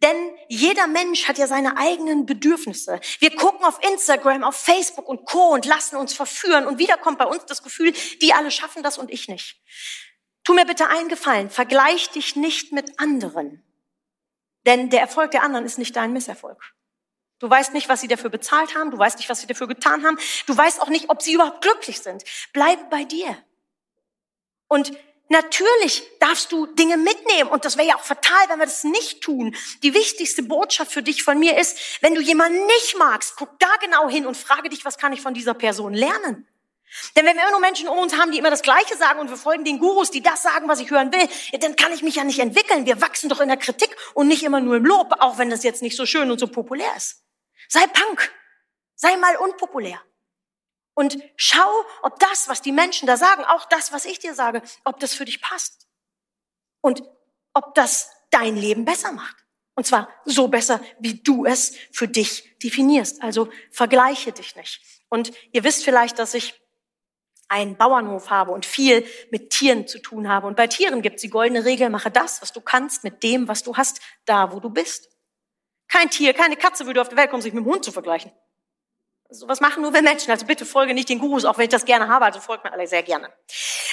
Denn 0.03 0.17
jeder 0.49 0.87
Mensch 0.87 1.27
hat 1.27 1.39
ja 1.39 1.49
seine 1.49 1.77
eigenen 1.77 2.25
Bedürfnisse. 2.25 3.01
Wir 3.19 3.35
gucken 3.35 3.65
auf 3.65 3.81
Instagram, 3.83 4.45
auf 4.45 4.57
Facebook 4.57 5.09
und 5.09 5.25
Co. 5.25 5.55
und 5.55 5.67
lassen 5.67 5.97
uns 5.97 6.15
verführen. 6.15 6.67
Und 6.67 6.79
wieder 6.79 6.97
kommt 6.97 7.19
bei 7.19 7.25
uns 7.25 7.47
das 7.47 7.65
Gefühl, 7.65 7.93
die 8.23 8.33
alle 8.33 8.53
schaffen 8.53 8.85
das 8.85 8.99
und 8.99 9.11
ich 9.11 9.27
nicht. 9.27 9.61
Tu 10.45 10.55
mir 10.55 10.67
bitte 10.67 10.89
einen 10.89 11.09
Gefallen, 11.09 11.51
vergleich 11.51 12.11
dich 12.11 12.37
nicht 12.37 12.73
mit 12.73 13.01
anderen. 13.01 13.65
Denn 14.69 14.91
der 14.91 15.01
Erfolg 15.01 15.31
der 15.31 15.43
anderen 15.43 15.65
ist 15.65 15.79
nicht 15.79 15.97
dein 15.97 16.13
Misserfolg. 16.13 16.75
Du 17.39 17.49
weißt 17.49 17.73
nicht, 17.73 17.89
was 17.89 18.03
sie 18.03 18.09
dafür 18.09 18.29
bezahlt 18.29 18.75
haben. 18.75 18.91
Du 18.91 18.99
weißt 18.99 19.17
nicht, 19.17 19.31
was 19.31 19.41
sie 19.41 19.47
dafür 19.47 19.67
getan 19.67 20.05
haben. 20.05 20.19
Du 20.47 20.55
weißt 20.55 20.83
auch 20.83 20.91
nicht, 20.91 21.09
ob 21.09 21.23
sie 21.23 21.33
überhaupt 21.33 21.63
glücklich 21.63 22.01
sind. 22.01 22.23
Bleib 22.53 22.91
bei 22.91 23.05
dir. 23.05 23.37
Und 24.69 24.93
Natürlich 25.31 26.03
darfst 26.21 26.53
du 26.53 26.65
Dinge 26.65 26.97
mitnehmen 26.97 27.51
und 27.51 27.67
das 27.67 27.77
wäre 27.77 27.89
ja 27.89 27.97
auch 27.97 28.03
fatal, 28.03 28.49
wenn 28.49 28.61
wir 28.61 28.65
das 28.65 28.83
nicht 28.85 29.21
tun. 29.21 29.55
Die 29.83 29.93
wichtigste 29.93 30.43
Botschaft 30.43 30.91
für 30.91 31.03
dich 31.03 31.23
von 31.23 31.39
mir 31.39 31.59
ist, 31.59 32.03
wenn 32.03 32.15
du 32.15 32.23
jemanden 32.23 32.65
nicht 32.65 32.97
magst, 32.97 33.37
guck 33.37 33.59
da 33.59 33.69
genau 33.83 34.09
hin 34.09 34.27
und 34.27 34.39
frage 34.39 34.71
dich, 34.71 34.87
was 34.87 34.97
kann 34.97 35.13
ich 35.13 35.21
von 35.21 35.35
dieser 35.35 35.53
Person 35.53 35.93
lernen? 35.93 36.49
Denn 37.17 37.27
wenn 37.27 37.37
wir 37.37 37.43
immer 37.43 37.53
nur 37.53 37.61
Menschen 37.61 37.89
um 37.89 37.99
uns 37.99 38.17
haben, 38.17 38.33
die 38.33 38.39
immer 38.39 38.51
das 38.51 38.63
Gleiche 38.63 38.97
sagen 38.97 39.21
und 39.21 39.29
wir 39.29 39.37
folgen 39.37 39.65
den 39.65 39.79
Gurus, 39.79 40.11
die 40.11 40.23
das 40.23 40.43
sagen, 40.43 40.69
was 40.69 40.81
ich 40.81 40.91
hören 40.91 41.13
will, 41.13 41.29
dann 41.61 41.77
kann 41.77 41.93
ich 41.93 42.03
mich 42.03 42.17
ja 42.17 42.25
nicht 42.25 42.39
entwickeln. 42.39 42.87
Wir 42.87 43.01
wachsen 43.01 43.29
doch 43.29 43.41
in 43.41 43.49
der 43.49 43.57
Kritik 43.57 43.95
und 44.15 44.29
nicht 44.29 44.43
immer 44.43 44.61
nur 44.61 44.77
im 44.77 44.85
Lob, 44.85 45.15
auch 45.21 45.39
wenn 45.39 45.51
das 45.51 45.63
jetzt 45.63 45.83
nicht 45.83 45.97
so 45.97 46.07
schön 46.07 46.31
und 46.31 46.39
so 46.39 46.49
populär 46.49 46.91
ist. 46.97 47.23
Sei 47.69 47.87
Punk. 47.87 48.33
Sei 48.95 49.17
mal 49.17 49.37
unpopulär. 49.37 50.01
Und 50.95 51.17
schau, 51.37 51.85
ob 52.03 52.19
das, 52.19 52.49
was 52.49 52.63
die 52.63 52.73
Menschen 52.73 53.07
da 53.07 53.17
sagen, 53.17 53.45
auch 53.45 53.67
das, 53.67 53.93
was 53.93 54.05
ich 54.05 54.19
dir 54.19 54.35
sage, 54.35 54.63
ob 54.85 54.99
das 54.99 55.15
für 55.15 55.25
dich 55.25 55.41
passt. 55.41 55.87
Und 56.81 57.05
ob 57.55 57.75
das 57.75 58.11
dein 58.31 58.57
Leben 58.57 58.85
besser 58.85 59.13
macht. 59.13 59.37
Und 59.77 59.87
zwar 59.87 60.09
so 60.25 60.49
besser, 60.49 60.81
wie 60.99 61.23
du 61.23 61.45
es 61.45 61.77
für 61.93 62.09
dich 62.09 62.59
definierst. 62.59 63.23
Also 63.23 63.49
vergleiche 63.71 64.33
dich 64.33 64.57
nicht. 64.57 64.81
Und 65.09 65.33
ihr 65.53 65.63
wisst 65.63 65.85
vielleicht, 65.85 66.19
dass 66.19 66.35
ich 66.35 66.61
einen 67.49 67.77
Bauernhof 67.77 68.31
habe 68.31 68.53
und 68.53 68.67
viel 68.67 69.07
mit 69.31 69.51
Tieren 69.51 69.87
zu 69.87 69.99
tun 69.99 70.29
habe. 70.29 70.47
Und 70.47 70.57
bei 70.57 70.67
Tieren 70.67 71.03
gibt 71.03 71.17
es 71.17 71.23
die 71.23 71.31
goldene 71.31 71.65
Regel, 71.65 71.91
mache 71.91 72.11
das, 72.11 72.43
was 72.43 72.53
du 72.53 72.61
kannst, 72.61 73.05
mit 73.05 73.23
dem, 73.23 73.49
was 73.49 73.63
du 73.63 73.77
hast, 73.77 74.01
da, 74.25 74.53
wo 74.53 74.61
du 74.61 74.71
bist. 74.71 75.09
Kein 75.89 76.11
Tier, 76.11 76.35
keine 76.35 76.57
Katze 76.57 76.87
würde 76.87 77.01
auf 77.01 77.09
der 77.09 77.17
Welt 77.17 77.31
kommen, 77.31 77.43
sich 77.43 77.55
mit 77.55 77.65
dem 77.65 77.71
Hund 77.71 77.85
zu 77.85 77.93
vergleichen. 77.93 78.31
Sowas 79.31 79.61
machen 79.61 79.83
nur 79.83 79.93
wir 79.93 80.03
Menschen. 80.03 80.31
Also 80.31 80.47
bitte 80.47 80.65
folge 80.65 80.95
nicht 80.95 81.09
den 81.09 81.19
Gurus, 81.19 81.45
auch 81.45 81.59
wenn 81.59 81.65
ich 81.65 81.71
das 81.71 81.85
gerne 81.85 82.09
habe. 82.09 82.25
Also 82.25 82.41
folgt 82.41 82.65
mir 82.65 82.73
alle 82.73 82.87
sehr 82.87 83.03
gerne. 83.03 83.33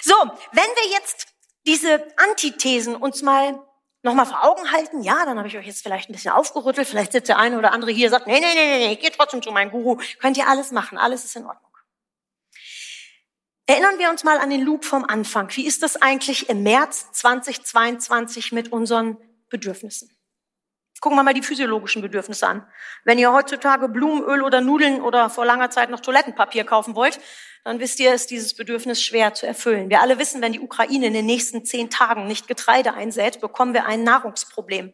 So, 0.02 0.16
wenn 0.52 0.64
wir 0.64 0.92
jetzt 0.92 1.28
diese 1.66 2.06
Antithesen 2.30 2.96
uns 2.96 3.22
mal 3.22 3.60
nochmal 4.02 4.26
vor 4.26 4.44
Augen 4.44 4.72
halten, 4.72 5.02
ja, 5.02 5.26
dann 5.26 5.38
habe 5.38 5.48
ich 5.48 5.58
euch 5.58 5.66
jetzt 5.66 5.82
vielleicht 5.82 6.10
ein 6.10 6.14
bisschen 6.14 6.32
aufgerüttelt. 6.32 6.88
Vielleicht 6.88 7.12
sitzt 7.12 7.28
der 7.28 7.38
eine 7.38 7.58
oder 7.58 7.74
andere 7.74 7.92
hier 7.92 8.08
und 8.08 8.12
sagt, 8.12 8.28
nee, 8.28 8.40
nee, 8.40 8.54
nee, 8.54 8.78
nee, 8.78 8.88
nee, 8.88 8.96
geht 8.96 9.16
trotzdem 9.16 9.42
zu 9.42 9.52
meinem 9.52 9.72
Guru. 9.72 9.98
Könnt 10.20 10.38
ihr 10.38 10.48
alles 10.48 10.72
machen. 10.72 10.98
Alles 10.98 11.26
ist 11.26 11.36
in 11.36 11.46
Ordnung. 11.46 11.72
Erinnern 13.68 13.98
wir 13.98 14.12
uns 14.12 14.24
mal 14.24 14.38
an 14.38 14.52
den 14.52 14.62
Loop 14.62 14.86
vom 14.86 15.06
Anfang. 15.06 15.50
Wie 15.56 15.66
ist 15.66 15.82
das 15.82 16.00
eigentlich 16.00 16.50
im 16.50 16.62
März 16.62 17.12
2022 17.14 18.52
mit 18.52 18.72
unseren 18.72 19.18
Bedürfnissen? 19.50 20.16
Gucken 21.02 21.18
wir 21.18 21.24
mal 21.24 21.34
die 21.34 21.42
physiologischen 21.42 22.02
Bedürfnisse 22.02 22.48
an. 22.48 22.68
Wenn 23.04 23.18
ihr 23.18 23.34
heutzutage 23.34 23.90
Blumenöl 23.90 24.44
oder 24.44 24.62
Nudeln 24.62 25.02
oder 25.02 25.32
vor 25.32 25.46
langer 25.46 25.72
Zeit 25.72 25.90
noch 25.90 26.00
Toilettenpapier 26.00 26.64
kaufen 26.64 26.96
wollt, 26.96 27.20
dann 27.64 27.80
wisst 27.80 28.00
ihr, 28.00 28.14
ist 28.14 28.30
dieses 28.30 28.56
Bedürfnis 28.56 29.02
schwer 29.02 29.34
zu 29.34 29.48
erfüllen. 29.48 29.90
Wir 29.90 30.02
alle 30.02 30.20
wissen, 30.20 30.42
wenn 30.42 30.54
die 30.54 30.60
Ukraine 30.60 31.08
in 31.08 31.14
den 31.14 31.26
nächsten 31.26 31.66
zehn 31.66 31.90
Tagen 31.90 32.28
nicht 32.28 32.48
Getreide 32.48 32.94
einsät, 32.94 33.42
bekommen 33.42 33.74
wir 33.74 33.88
ein 33.88 34.04
Nahrungsproblem. 34.04 34.94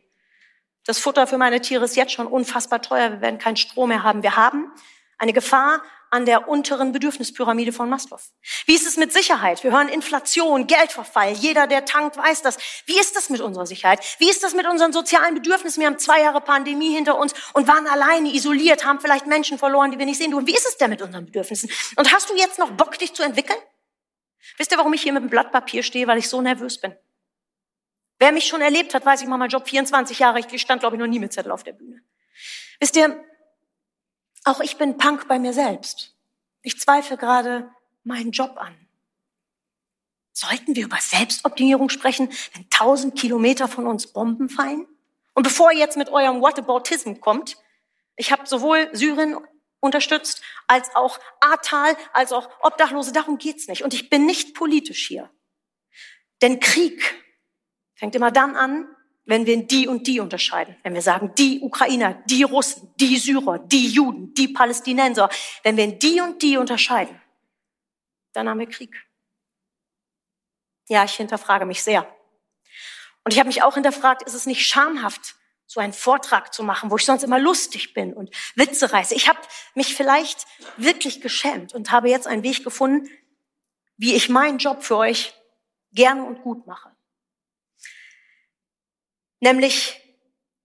Das 0.85 0.97
Futter 0.97 1.27
für 1.27 1.37
meine 1.37 1.59
Tiere 1.59 1.83
ist 1.83 1.97
jetzt 1.97 2.13
schon 2.13 2.27
unfassbar 2.27 2.81
teuer. 2.81 3.11
Wir 3.11 3.21
werden 3.21 3.37
keinen 3.37 3.57
Strom 3.57 3.89
mehr 3.89 4.03
haben. 4.03 4.23
Wir 4.23 4.37
haben 4.37 4.71
eine 5.17 5.33
Gefahr 5.33 5.83
an 6.11 6.25
der 6.25 6.49
unteren 6.49 6.91
Bedürfnispyramide 6.91 7.71
von 7.71 7.89
Maslow. 7.89 8.19
Wie 8.65 8.75
ist 8.75 8.85
es 8.85 8.97
mit 8.97 9.13
Sicherheit? 9.13 9.63
Wir 9.63 9.71
hören 9.71 9.87
Inflation, 9.87 10.67
Geldverfall. 10.67 11.31
Jeder, 11.31 11.67
der 11.67 11.85
tankt, 11.85 12.17
weiß 12.17 12.41
das. 12.41 12.57
Wie 12.85 12.99
ist 12.99 13.15
das 13.15 13.29
mit 13.29 13.39
unserer 13.39 13.65
Sicherheit? 13.65 14.03
Wie 14.19 14.29
ist 14.29 14.43
das 14.43 14.53
mit 14.53 14.67
unseren 14.67 14.91
sozialen 14.91 15.35
Bedürfnissen? 15.35 15.79
Wir 15.79 15.87
haben 15.87 15.99
zwei 15.99 16.21
Jahre 16.21 16.41
Pandemie 16.41 16.93
hinter 16.93 17.17
uns 17.17 17.33
und 17.53 17.67
waren 17.67 17.87
alleine 17.87 18.33
isoliert, 18.33 18.85
haben 18.85 18.99
vielleicht 18.99 19.25
Menschen 19.25 19.57
verloren, 19.57 19.91
die 19.91 19.97
wir 19.97 20.05
nicht 20.05 20.17
sehen 20.17 20.31
durften. 20.31 20.47
Wie 20.47 20.55
ist 20.55 20.67
es 20.67 20.77
denn 20.77 20.89
mit 20.89 21.01
unseren 21.01 21.25
Bedürfnissen? 21.25 21.71
Und 21.95 22.13
hast 22.13 22.29
du 22.29 22.35
jetzt 22.35 22.59
noch 22.59 22.71
Bock, 22.71 22.99
dich 22.99 23.13
zu 23.13 23.23
entwickeln? 23.23 23.59
Wisst 24.57 24.73
ihr, 24.73 24.77
warum 24.77 24.93
ich 24.93 25.01
hier 25.01 25.13
mit 25.13 25.23
dem 25.23 25.29
Blatt 25.29 25.53
Papier 25.53 25.81
stehe? 25.81 26.07
Weil 26.07 26.17
ich 26.17 26.27
so 26.27 26.41
nervös 26.41 26.79
bin. 26.79 26.93
Wer 28.19 28.33
mich 28.33 28.45
schon 28.45 28.61
erlebt 28.61 28.93
hat, 28.93 29.05
weiß 29.05 29.21
ich, 29.21 29.27
mache 29.27 29.39
meinen 29.39 29.49
Job 29.49 29.67
24 29.67 30.19
Jahre. 30.19 30.39
Ich 30.39 30.61
stand, 30.61 30.81
glaube 30.81 30.97
ich, 30.97 30.99
noch 30.99 31.07
nie 31.07 31.19
mit 31.19 31.31
Zettel 31.31 31.51
auf 31.51 31.63
der 31.63 31.73
Bühne. 31.73 32.01
Wisst 32.79 32.97
ihr, 32.97 33.23
auch 34.43 34.59
ich 34.61 34.77
bin 34.77 34.97
Punk 34.97 35.27
bei 35.27 35.39
mir 35.39 35.53
selbst. 35.53 36.15
Ich 36.61 36.79
zweifle 36.79 37.17
gerade 37.17 37.71
meinen 38.03 38.31
Job 38.31 38.57
an. 38.57 38.75
Sollten 40.33 40.75
wir 40.75 40.85
über 40.85 40.97
Selbstoptimierung 40.97 41.89
sprechen, 41.89 42.29
wenn 42.53 42.69
tausend 42.69 43.17
Kilometer 43.17 43.67
von 43.67 43.85
uns 43.85 44.07
Bomben 44.07 44.49
fallen? 44.49 44.87
Und 45.33 45.43
bevor 45.43 45.71
ihr 45.71 45.79
jetzt 45.79 45.97
mit 45.97 46.09
eurem 46.09 46.41
Whataboutism 46.41 47.15
kommt, 47.15 47.57
ich 48.15 48.31
habe 48.31 48.47
sowohl 48.47 48.89
Syrien 48.93 49.37
unterstützt, 49.79 50.41
als 50.67 50.95
auch 50.95 51.19
Ahrtal, 51.39 51.97
als 52.13 52.31
auch 52.31 52.49
Obdachlose. 52.61 53.11
Darum 53.11 53.37
geht's 53.37 53.67
nicht. 53.67 53.83
Und 53.83 53.93
ich 53.93 54.09
bin 54.09 54.25
nicht 54.25 54.53
politisch 54.53 55.07
hier. 55.07 55.29
Denn 56.41 56.59
Krieg 56.59 57.23
fängt 57.95 58.15
immer 58.15 58.31
dann 58.31 58.55
an, 58.55 58.87
wenn 59.31 59.45
wir 59.45 59.65
die 59.65 59.87
und 59.87 60.07
die 60.07 60.19
unterscheiden, 60.19 60.75
wenn 60.83 60.93
wir 60.93 61.01
sagen, 61.01 61.33
die 61.35 61.61
Ukrainer, 61.61 62.21
die 62.25 62.43
Russen, 62.43 62.93
die 62.97 63.15
Syrer, 63.15 63.59
die 63.59 63.87
Juden, 63.87 64.33
die 64.33 64.49
Palästinenser, 64.49 65.29
wenn 65.63 65.77
wir 65.77 65.87
die 65.87 66.19
und 66.19 66.41
die 66.41 66.57
unterscheiden, 66.57 67.17
dann 68.33 68.49
haben 68.49 68.59
wir 68.59 68.67
Krieg. 68.67 68.93
Ja, 70.89 71.05
ich 71.05 71.13
hinterfrage 71.13 71.65
mich 71.65 71.81
sehr. 71.81 72.05
Und 73.23 73.31
ich 73.31 73.39
habe 73.39 73.47
mich 73.47 73.63
auch 73.63 73.75
hinterfragt, 73.75 74.21
ist 74.23 74.33
es 74.33 74.45
nicht 74.45 74.67
schamhaft, 74.67 75.35
so 75.65 75.79
einen 75.79 75.93
Vortrag 75.93 76.53
zu 76.53 76.61
machen, 76.61 76.91
wo 76.91 76.97
ich 76.97 77.05
sonst 77.05 77.23
immer 77.23 77.39
lustig 77.39 77.93
bin 77.93 78.13
und 78.13 78.35
Witze 78.55 78.91
reiße. 78.91 79.15
Ich 79.15 79.29
habe 79.29 79.39
mich 79.75 79.95
vielleicht 79.95 80.45
wirklich 80.75 81.21
geschämt 81.21 81.73
und 81.73 81.93
habe 81.93 82.09
jetzt 82.09 82.27
einen 82.27 82.43
Weg 82.43 82.65
gefunden, 82.65 83.07
wie 83.95 84.13
ich 84.13 84.27
meinen 84.27 84.57
Job 84.57 84.83
für 84.83 84.97
euch 84.97 85.33
gerne 85.93 86.21
und 86.25 86.41
gut 86.41 86.67
mache. 86.67 86.91
Nämlich, 89.41 89.99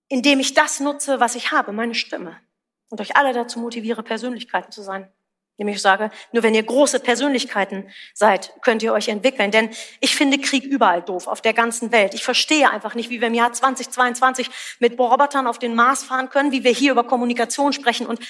indem 0.09 0.39
ich 0.39 0.55
das 0.55 0.79
nutze, 0.79 1.19
was 1.19 1.35
ich 1.35 1.51
habe, 1.51 1.73
meine 1.73 1.95
Stimme. 1.95 2.41
Und 2.89 3.01
euch 3.01 3.17
alle 3.17 3.33
dazu 3.33 3.59
motiviere, 3.59 4.05
Persönlichkeiten 4.05 4.71
zu 4.71 4.83
sein. 4.83 5.11
Nämlich 5.59 5.77
ich 5.77 5.83
sage, 5.83 6.11
nur 6.33 6.43
wenn 6.43 6.55
ihr 6.55 6.63
große 6.63 7.01
Persönlichkeiten 7.01 7.91
seid, 8.13 8.53
könnt 8.61 8.83
ihr 8.83 8.93
euch 8.93 9.09
entwickeln. 9.09 9.51
Denn 9.51 9.71
ich 10.01 10.15
finde 10.15 10.39
Krieg 10.39 10.65
überall 10.65 11.03
doof, 11.03 11.27
auf 11.27 11.41
der 11.41 11.55
ganzen 11.55 11.93
Welt. 11.93 12.13
Ich 12.13 12.23
verstehe 12.23 12.71
einfach 12.71 12.95
nicht, 12.95 13.09
wie 13.09 13.21
wir 13.23 13.29
im 13.29 13.35
Jahr 13.35 13.53
2022 13.53 14.51
mit 14.79 14.99
Robotern 14.99 15.47
auf 15.47 15.59
den 15.59 15.75
Mars 15.75 16.05
fahren 16.05 16.29
können, 16.29 16.53
wie 16.53 16.63
wir 16.63 16.73
hier 16.73 16.93
über 16.93 17.05
Kommunikation 17.05 17.73
sprechen 17.73 18.07
und 18.07 18.21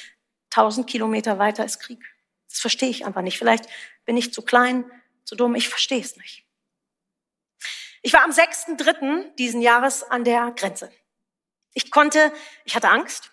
tausend 0.50 0.86
Kilometer 0.86 1.38
weiter 1.40 1.64
ist 1.64 1.80
Krieg. 1.80 1.98
Das 2.48 2.60
verstehe 2.60 2.88
ich 2.90 3.04
einfach 3.04 3.22
nicht. 3.22 3.38
Vielleicht 3.38 3.66
bin 4.04 4.16
ich 4.16 4.32
zu 4.32 4.42
klein, 4.42 4.88
zu 5.24 5.34
dumm, 5.34 5.56
ich 5.56 5.68
verstehe 5.68 6.00
es 6.00 6.16
nicht. 6.16 6.45
Ich 8.02 8.12
war 8.12 8.24
am 8.24 8.30
6.3. 8.30 9.34
diesen 9.36 9.60
Jahres 9.60 10.02
an 10.02 10.24
der 10.24 10.52
Grenze. 10.52 10.90
Ich 11.74 11.90
konnte, 11.90 12.32
ich 12.64 12.74
hatte 12.74 12.88
Angst, 12.88 13.32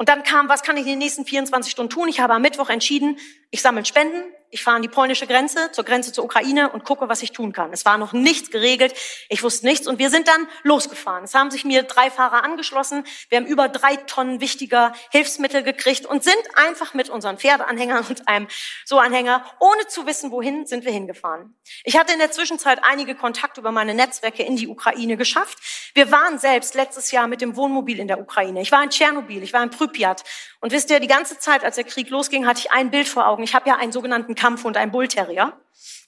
und 0.00 0.08
dann 0.08 0.22
kam, 0.22 0.48
was 0.48 0.62
kann 0.62 0.78
ich 0.78 0.84
in 0.84 0.92
den 0.92 0.98
nächsten 0.98 1.26
24 1.26 1.70
Stunden 1.70 1.90
tun? 1.90 2.08
Ich 2.08 2.20
habe 2.20 2.32
am 2.32 2.40
Mittwoch 2.40 2.70
entschieden, 2.70 3.18
ich 3.50 3.62
sammle 3.62 3.84
Spenden, 3.84 4.22
ich 4.52 4.64
fahre 4.64 4.76
an 4.76 4.82
die 4.82 4.88
polnische 4.88 5.28
Grenze, 5.28 5.70
zur 5.70 5.84
Grenze 5.84 6.12
zur 6.12 6.24
Ukraine 6.24 6.70
und 6.70 6.84
gucke, 6.84 7.08
was 7.08 7.22
ich 7.22 7.30
tun 7.30 7.52
kann. 7.52 7.72
Es 7.72 7.84
war 7.84 7.98
noch 7.98 8.12
nichts 8.12 8.50
geregelt, 8.50 8.94
ich 9.28 9.44
wusste 9.44 9.64
nichts 9.66 9.86
und 9.86 10.00
wir 10.00 10.10
sind 10.10 10.26
dann 10.26 10.48
losgefahren. 10.64 11.24
Es 11.24 11.34
haben 11.34 11.52
sich 11.52 11.64
mir 11.64 11.84
drei 11.84 12.10
Fahrer 12.10 12.42
angeschlossen. 12.42 13.04
Wir 13.28 13.38
haben 13.38 13.46
über 13.46 13.68
drei 13.68 13.94
Tonnen 13.96 14.40
wichtiger 14.40 14.92
Hilfsmittel 15.10 15.62
gekriegt 15.62 16.04
und 16.04 16.24
sind 16.24 16.36
einfach 16.54 16.94
mit 16.94 17.10
unseren 17.10 17.38
Pferdeanhängern 17.38 18.04
und 18.08 18.26
einem 18.26 18.48
So-Anhänger, 18.84 19.44
ohne 19.60 19.86
zu 19.86 20.06
wissen, 20.06 20.32
wohin, 20.32 20.66
sind 20.66 20.84
wir 20.84 20.92
hingefahren. 20.92 21.54
Ich 21.84 21.96
hatte 21.96 22.12
in 22.12 22.18
der 22.18 22.32
Zwischenzeit 22.32 22.80
einige 22.82 23.14
Kontakte 23.14 23.60
über 23.60 23.70
meine 23.70 23.94
Netzwerke 23.94 24.42
in 24.42 24.56
die 24.56 24.66
Ukraine 24.66 25.16
geschafft. 25.16 25.58
Wir 25.94 26.10
waren 26.10 26.40
selbst 26.40 26.74
letztes 26.74 27.12
Jahr 27.12 27.28
mit 27.28 27.40
dem 27.40 27.54
Wohnmobil 27.54 28.00
in 28.00 28.08
der 28.08 28.20
Ukraine. 28.20 28.62
Ich 28.62 28.72
war 28.72 28.82
in 28.82 28.90
Tschernobyl, 28.90 29.44
ich 29.44 29.52
war 29.52 29.62
in 29.62 29.70
Pripyat. 29.70 30.24
Und 30.60 30.72
wisst 30.72 30.90
ihr, 30.90 31.00
die 31.00 31.06
ganze 31.06 31.38
Zeit, 31.38 31.64
als 31.64 31.76
der 31.76 31.84
Krieg 31.84 32.10
losging, 32.10 32.46
hatte 32.46 32.60
ich 32.60 32.72
ein 32.72 32.90
Bild 32.90 33.08
vor 33.08 33.26
Augen. 33.26 33.39
Ich 33.42 33.54
habe 33.54 33.68
ja 33.68 33.76
einen 33.76 33.92
sogenannten 33.92 34.34
Kampfhund, 34.34 34.76
einen 34.76 34.92
Bullterrier. 34.92 35.52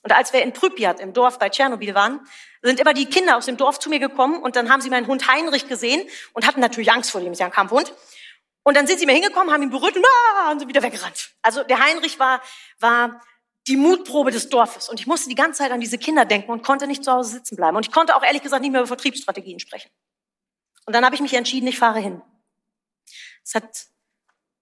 Und 0.03 0.11
als 0.11 0.33
wir 0.33 0.41
in 0.41 0.53
Pripyat 0.53 0.99
im 0.99 1.13
Dorf 1.13 1.39
bei 1.39 1.49
Tschernobyl 1.49 1.95
waren, 1.95 2.19
sind 2.61 2.79
immer 2.79 2.93
die 2.93 3.05
Kinder 3.05 3.37
aus 3.37 3.45
dem 3.45 3.57
Dorf 3.57 3.79
zu 3.79 3.89
mir 3.89 3.99
gekommen 3.99 4.41
und 4.41 4.55
dann 4.55 4.69
haben 4.69 4.81
sie 4.81 4.89
meinen 4.89 5.07
Hund 5.07 5.27
Heinrich 5.27 5.67
gesehen 5.67 6.07
und 6.33 6.47
hatten 6.47 6.59
natürlich 6.59 6.91
Angst 6.91 7.11
vor 7.11 7.21
dem, 7.21 7.33
ist 7.33 7.39
ja 7.39 7.45
ein 7.45 7.51
Kampfhund. 7.51 7.93
Und 8.63 8.77
dann 8.77 8.87
sind 8.87 8.99
sie 8.99 9.05
mir 9.05 9.13
hingekommen, 9.13 9.53
haben 9.53 9.63
ihn 9.63 9.69
berührt 9.69 9.95
und, 9.95 10.05
ah, 10.05 10.51
und 10.51 10.59
sind 10.59 10.69
wieder 10.69 10.81
weggerannt. 10.81 11.31
Also 11.41 11.63
der 11.63 11.79
Heinrich 11.79 12.17
war, 12.19 12.41
war 12.79 13.21
die 13.67 13.77
Mutprobe 13.77 14.31
des 14.31 14.49
Dorfes. 14.49 14.89
Und 14.89 14.99
ich 14.99 15.07
musste 15.07 15.29
die 15.29 15.35
ganze 15.35 15.59
Zeit 15.59 15.71
an 15.71 15.81
diese 15.81 15.97
Kinder 15.97 16.25
denken 16.25 16.51
und 16.51 16.63
konnte 16.63 16.87
nicht 16.87 17.03
zu 17.03 17.11
Hause 17.11 17.31
sitzen 17.31 17.55
bleiben. 17.55 17.75
Und 17.75 17.85
ich 17.85 17.91
konnte 17.91 18.15
auch 18.15 18.23
ehrlich 18.23 18.41
gesagt 18.41 18.61
nicht 18.61 18.71
mehr 18.71 18.81
über 18.81 18.87
Vertriebsstrategien 18.87 19.59
sprechen. 19.59 19.89
Und 20.85 20.93
dann 20.93 21.05
habe 21.05 21.15
ich 21.15 21.21
mich 21.21 21.33
entschieden, 21.33 21.67
ich 21.67 21.79
fahre 21.79 21.99
hin. 21.99 22.21
Es 23.43 23.55
hat 23.55 23.87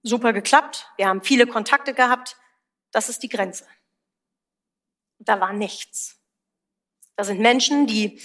super 0.03 0.33
geklappt. 0.33 0.87
Wir 0.97 1.07
haben 1.07 1.21
viele 1.21 1.47
Kontakte 1.47 1.93
gehabt. 1.93 2.37
Das 2.91 3.09
ist 3.09 3.23
die 3.23 3.29
Grenze. 3.29 3.65
da 5.19 5.39
war 5.39 5.53
nichts. 5.53 6.19
Da 7.15 7.23
sind 7.23 7.39
Menschen, 7.39 7.85
die 7.85 8.19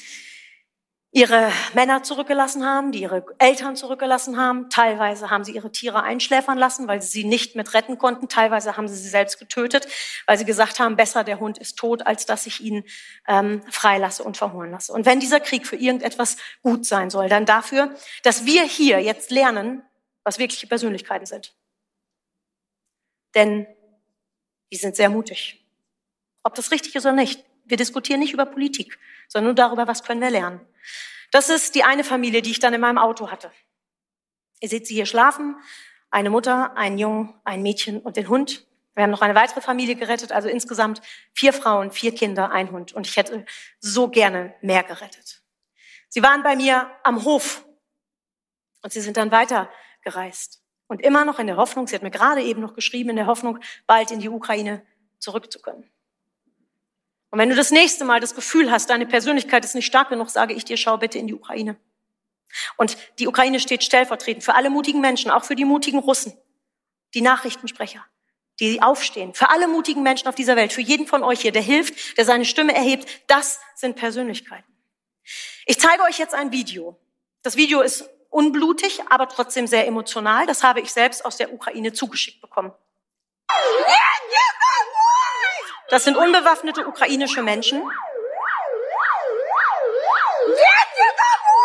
ihre 1.17 1.51
Männer 1.73 2.03
zurückgelassen 2.03 2.67
haben, 2.67 2.93
die 2.93 3.01
ihre 3.01 3.25
Eltern 3.39 3.75
zurückgelassen 3.75 4.37
haben. 4.37 4.69
Teilweise 4.69 5.31
haben 5.31 5.45
sie 5.45 5.53
ihre 5.53 5.73
Tiere 5.73 6.03
einschläfern 6.03 6.59
lassen, 6.59 6.89
weil 6.89 7.01
sie 7.01 7.09
sie 7.09 7.25
nicht 7.25 7.57
mit 7.57 7.73
retten 7.73 7.97
konnten. 7.97 8.29
Teilweise 8.29 8.77
haben 8.77 8.87
sie 8.87 8.97
sie 8.97 9.09
selbst 9.09 9.39
getötet, 9.39 9.89
weil 10.27 10.37
sie 10.37 10.45
gesagt 10.45 10.79
haben, 10.79 10.97
besser 10.97 11.25
der 11.25 11.41
Hund 11.41 11.57
ist 11.57 11.79
tot, 11.79 12.07
als 12.07 12.27
dass 12.27 12.47
ich 12.47 12.61
ihn 12.61 12.85
ähm, 13.27 13.63
freilasse 13.71 14.25
und 14.25 14.37
verhungern 14.37 14.73
lasse. 14.73 14.93
Und 14.93 15.07
wenn 15.07 15.19
dieser 15.19 15.41
Krieg 15.41 15.67
für 15.67 15.77
irgendetwas 15.77 16.37
gut 16.63 16.85
sein 16.85 17.09
soll, 17.09 17.31
dann 17.31 17.47
dafür, 17.47 17.95
dass 18.23 18.45
wir 18.45 18.65
hier 18.65 19.01
jetzt 19.01 19.31
lernen, 19.31 19.83
was 20.23 20.39
wirkliche 20.39 20.67
Persönlichkeiten 20.67 21.25
sind. 21.25 21.55
Denn 23.35 23.67
die 24.73 24.77
sind 24.77 24.97
sehr 24.97 25.09
mutig. 25.09 25.65
Ob 26.43 26.55
das 26.55 26.71
richtig 26.71 26.95
ist 26.95 27.05
oder 27.05 27.15
nicht. 27.15 27.45
Wir 27.65 27.77
diskutieren 27.77 28.21
nicht 28.21 28.33
über 28.33 28.47
Politik, 28.47 28.99
sondern 29.29 29.47
nur 29.47 29.55
darüber, 29.55 29.87
was 29.87 30.05
können 30.05 30.21
wir 30.21 30.31
lernen. 30.31 30.61
Das 31.33 31.49
ist 31.49 31.75
die 31.75 31.83
eine 31.83 32.05
Familie, 32.05 32.43
die 32.43 32.53
ich 32.53 32.61
dann 32.61 32.75
in 32.75 32.81
meinem 32.81 32.99
Auto 32.99 33.31
hatte. 33.31 33.51
Ihr 34.61 34.69
seht 34.69 34.87
sie 34.87 34.95
hier 34.95 35.07
schlafen. 35.07 35.57
Eine 36.11 36.31
Mutter, 36.31 36.77
ein 36.77 36.99
Jungen, 36.99 37.35
ein 37.45 37.63
Mädchen 37.63 38.01
und 38.01 38.17
den 38.17 38.29
Hund. 38.29 38.67
Wir 38.95 39.03
haben 39.03 39.11
noch 39.11 39.21
eine 39.21 39.35
weitere 39.35 39.61
Familie 39.61 39.97
gerettet, 39.97 40.33
also 40.33 40.49
insgesamt 40.49 41.03
vier 41.35 41.53
Frauen, 41.53 41.91
vier 41.91 42.15
Kinder, 42.15 42.51
ein 42.51 42.71
Hund. 42.71 42.93
Und 42.93 43.07
ich 43.07 43.17
hätte 43.17 43.45
so 43.81 44.09
gerne 44.09 44.55
mehr 44.63 44.85
gerettet. 44.85 45.43
Sie 46.09 46.23
waren 46.23 46.43
bei 46.43 46.57
mir 46.57 46.91
am 47.03 47.25
Hof 47.25 47.67
und 48.83 48.93
sie 48.93 49.01
sind 49.01 49.17
dann 49.17 49.31
weitergereist. 49.31 50.63
Und 50.89 51.03
immer 51.03 51.25
noch 51.25 51.39
in 51.39 51.47
der 51.47 51.57
Hoffnung, 51.57 51.87
sie 51.87 51.95
hat 51.95 52.03
mir 52.03 52.11
gerade 52.11 52.43
eben 52.43 52.61
noch 52.61 52.75
geschrieben, 52.75 53.11
in 53.11 53.17
der 53.17 53.27
Hoffnung, 53.27 53.59
bald 53.87 54.11
in 54.11 54.21
die 54.21 54.29
Ukraine 54.29 54.83
zurück 55.19 55.53
zu 55.53 55.61
können. 55.61 55.91
Und 57.31 57.39
wenn 57.41 57.51
du 57.51 57.57
das 57.57 57.71
nächste 57.71 58.05
Mal 58.05 58.21
das 58.21 58.35
Gefühl 58.35 58.71
hast, 58.71 58.89
deine 58.89 59.07
Persönlichkeit 59.07 59.65
ist 59.65 59.75
nicht 59.75 59.87
stark 59.87 60.09
genug, 60.09 60.31
sage 60.31 60.55
ich 60.55 60.65
dir, 60.65 60.77
schau 60.77 60.97
bitte 60.97 61.19
in 61.19 61.27
die 61.27 61.35
Ukraine. 61.35 61.77
Und 62.77 62.97
die 63.19 63.27
Ukraine 63.27 63.61
steht 63.61 63.83
stellvertretend 63.83 64.45
für 64.45 64.55
alle 64.55 64.71
mutigen 64.71 65.01
Menschen, 65.01 65.31
auch 65.31 65.45
für 65.45 65.57
die 65.57 65.65
mutigen 65.65 65.99
Russen, 65.99 66.33
die 67.15 67.21
Nachrichtensprecher, 67.21 68.05
die 68.61 68.81
aufstehen, 68.81 69.35
für 69.35 69.51
alle 69.51 69.69
mutigen 69.69 70.03
Menschen 70.03 70.29
auf 70.29 70.35
dieser 70.35 70.57
Welt, 70.57 70.73
für 70.73 70.81
jeden 70.81 71.07
von 71.07 71.23
euch 71.23 71.41
hier, 71.41 71.53
der 71.53 71.63
hilft, 71.63 72.17
der 72.17 72.25
seine 72.25 72.45
Stimme 72.45 72.75
erhebt. 72.75 73.09
Das 73.27 73.61
sind 73.75 73.97
Persönlichkeiten. 73.97 74.73
Ich 75.67 75.79
zeige 75.81 76.05
euch 76.05 76.19
jetzt 76.19 76.35
ein 76.35 76.53
Video. 76.53 76.99
Das 77.43 77.57
Video 77.57 77.81
ist 77.81 78.09
unblutig, 78.37 79.01
aber 79.09 79.29
trotzdem 79.29 79.67
sehr 79.67 79.87
emotional. 79.87 80.47
Das 80.47 80.63
habe 80.63 80.81
ich 80.81 80.93
selbst 80.93 81.25
aus 81.25 81.39
der 81.39 81.55
Ukraine 81.55 81.95
zugeschickt 81.95 82.43
bekommen. 82.43 82.71
Das 85.89 86.05
sind 86.05 86.19
unbewaffnete 86.19 86.87
ukrainische 86.87 87.43
Menschen. 87.43 87.83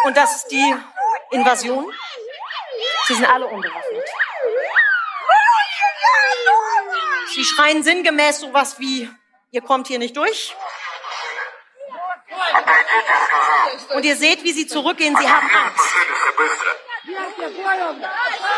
Und 0.05 0.15
das 0.15 0.37
ist 0.37 0.51
die 0.51 0.75
Invasion. 1.31 1.91
Sie 3.07 3.15
sind 3.15 3.25
alle 3.25 3.47
unbewaffnet. 3.47 4.09
Sie 7.35 7.43
schreien 7.43 7.83
sinngemäß 7.83 8.39
sowas 8.39 8.79
wie, 8.79 9.09
ihr 9.51 9.61
kommt 9.61 9.87
hier 9.87 9.99
nicht 9.99 10.15
durch. 10.15 10.55
Und 13.93 14.03
ihr 14.03 14.15
seht, 14.15 14.43
wie 14.43 14.51
sie 14.51 14.67
zurückgehen, 14.67 15.15
sie 15.15 15.29
haben 15.29 15.49
Angst. 15.49 15.95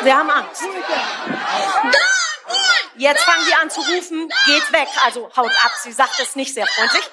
Sie 0.02 0.14
haben 0.14 0.30
Angst. 0.30 0.64
Jetzt 2.96 3.24
fangen 3.24 3.44
sie 3.44 3.54
an 3.56 3.70
zu 3.70 3.82
rufen, 3.82 4.30
geht 4.46 4.72
weg, 4.72 4.88
also 5.04 5.30
haut 5.36 5.52
ab. 5.64 5.72
Sie 5.82 5.92
sagt 5.92 6.20
es 6.20 6.36
nicht 6.36 6.54
sehr 6.54 6.68
freundlich. 6.68 7.10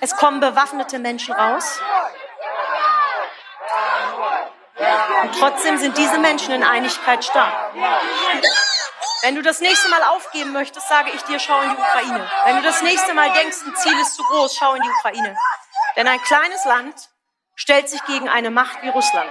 Es 0.00 0.16
kommen 0.16 0.40
bewaffnete 0.40 0.98
Menschen 0.98 1.34
raus. 1.34 1.80
Und 5.22 5.38
trotzdem 5.38 5.76
sind 5.76 5.96
diese 5.96 6.18
Menschen 6.18 6.54
in 6.54 6.64
Einigkeit 6.64 7.24
stark. 7.24 7.72
Wenn 9.22 9.34
du 9.34 9.42
das 9.42 9.60
nächste 9.60 9.88
Mal 9.90 10.02
aufgeben 10.04 10.52
möchtest, 10.52 10.88
sage 10.88 11.10
ich 11.14 11.22
dir, 11.22 11.38
schau 11.38 11.60
in 11.60 11.70
die 11.70 11.76
Ukraine. 11.76 12.30
Wenn 12.44 12.56
du 12.56 12.62
das 12.62 12.80
nächste 12.82 13.12
Mal 13.12 13.30
denkst, 13.32 13.58
ein 13.66 13.76
Ziel 13.76 13.98
ist 14.00 14.14
zu 14.14 14.22
groß, 14.24 14.56
schau 14.56 14.74
in 14.74 14.82
die 14.82 14.88
Ukraine. 14.88 15.36
Denn 15.96 16.08
ein 16.08 16.20
kleines 16.22 16.64
Land 16.64 17.10
stellt 17.54 17.90
sich 17.90 18.02
gegen 18.04 18.28
eine 18.28 18.50
Macht 18.50 18.82
wie 18.82 18.88
Russland. 18.88 19.30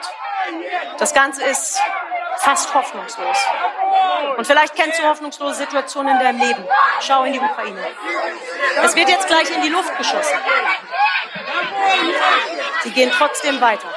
Das 1.00 1.14
Ganze 1.14 1.44
ist 1.44 1.82
fast 2.38 2.74
hoffnungslos. 2.74 3.38
Und 4.38 4.46
vielleicht 4.46 4.76
kennst 4.76 5.00
du 5.00 5.04
hoffnungslose 5.04 5.56
Situationen 5.56 6.16
in 6.16 6.20
deinem 6.20 6.40
Leben. 6.40 6.68
Schau 7.02 7.24
in 7.24 7.34
die 7.34 7.40
Ukraine. 7.40 7.86
Es 8.84 8.96
wird 8.96 9.10
jetzt 9.10 9.28
gleich 9.28 9.50
in 9.50 9.62
die 9.62 9.70
Luft 9.70 9.98
geschossen. 9.98 10.40
Sie 12.84 12.92
gehen 12.92 13.12
trotzdem 13.12 13.60
weiter. 13.60 13.94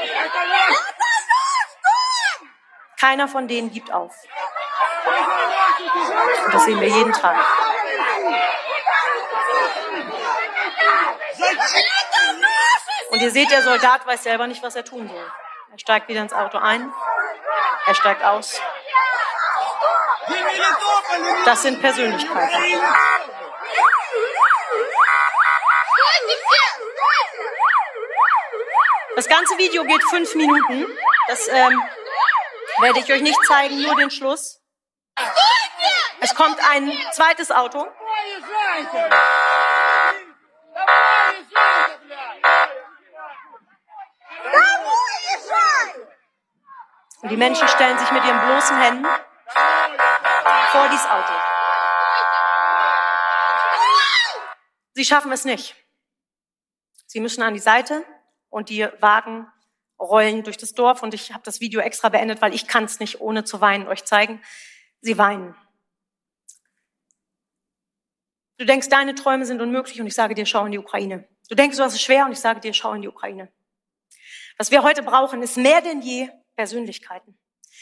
Keiner 2.99 3.29
von 3.29 3.47
denen 3.47 3.71
gibt 3.71 3.93
auf. 3.93 4.15
Und 6.45 6.55
das 6.55 6.65
sehen 6.65 6.81
wir 6.81 6.89
jeden 6.89 7.13
Tag. 7.13 7.37
Und 13.11 13.21
ihr 13.21 13.31
seht, 13.31 13.51
der 13.51 13.63
Soldat 13.63 14.07
weiß 14.07 14.23
selber 14.23 14.47
nicht, 14.47 14.63
was 14.63 14.75
er 14.75 14.85
tun 14.85 15.09
soll. 15.09 15.33
Er 15.73 15.79
steigt 15.79 16.09
wieder 16.09 16.23
ins 16.23 16.33
Auto 16.33 16.59
ein. 16.59 16.93
Er 17.87 17.95
steigt 17.95 18.25
aus. 18.25 18.61
Das 21.45 21.63
sind 21.63 21.81
Persönlichkeiten. 21.81 22.81
Das 29.15 29.29
ganze 29.29 29.59
Video 29.59 29.85
geht 29.85 30.03
fünf 30.05 30.35
Minuten. 30.35 30.87
Das 31.29 31.49
ähm, 31.49 31.83
werde 32.81 33.01
ich 33.01 33.13
euch 33.13 33.21
nicht 33.21 33.39
zeigen, 33.47 33.83
nur 33.83 33.95
den 33.97 34.11
Schluss. 34.11 34.62
Kommt 36.43 36.59
ein 36.69 36.93
zweites 37.13 37.53
Auto. 37.53 37.87
Und 47.21 47.29
die 47.29 47.37
Menschen 47.37 47.69
stellen 47.69 47.97
sich 47.97 48.11
mit 48.11 48.25
ihren 48.25 48.41
bloßen 48.41 48.77
Händen 48.77 49.07
vor 50.73 50.89
dieses 50.89 51.07
Auto. 51.07 51.33
Sie 54.95 55.05
schaffen 55.05 55.31
es 55.31 55.45
nicht. 55.45 55.77
Sie 57.07 57.21
müssen 57.21 57.43
an 57.45 57.55
die 57.55 57.61
Seite 57.61 58.05
und 58.51 58.69
die 58.69 58.89
Wagen 58.99 59.47
rollen 59.97 60.43
durch 60.43 60.57
das 60.57 60.75
Dorf 60.75 61.05
und 61.05 61.15
ich 61.15 61.33
habe 61.33 61.45
das 61.45 61.61
Video 61.61 61.81
extra 61.81 62.09
beendet, 62.09 62.43
weil 62.43 62.53
ich 62.53 62.67
kann 62.67 62.83
es 62.83 62.99
nicht 62.99 63.21
ohne 63.21 63.45
zu 63.45 63.61
weinen 63.61 63.87
euch 63.87 64.05
zeigen. 64.05 64.43
Sie 65.03 65.19
weinen. 65.19 65.55
Du 68.63 68.67
denkst, 68.67 68.91
deine 68.91 69.17
Träume 69.17 69.45
sind 69.45 69.61
unmöglich 69.61 70.01
und 70.01 70.07
ich 70.07 70.15
sage 70.15 70.37
dir, 70.37 70.47
schau 70.47 70.65
in 70.65 70.71
die 70.71 70.79
Ukraine. 70.79 71.27
Du 71.49 71.57
denkst, 71.57 71.77
du 71.77 71.83
hast 71.83 71.95
es 71.95 72.01
schwer 72.01 72.27
und 72.27 72.31
ich 72.31 72.39
sage 72.39 72.61
dir, 72.61 72.73
schau 72.73 72.93
in 72.93 73.03
die 73.03 73.09
Ukraine. 73.09 73.51
Was 74.57 74.71
wir 74.71 74.85
heute 74.85 75.03
brauchen, 75.03 75.43
ist 75.43 75.57
mehr 75.57 75.81
denn 75.81 76.01
je 76.01 76.29
Persönlichkeiten. 76.55 77.37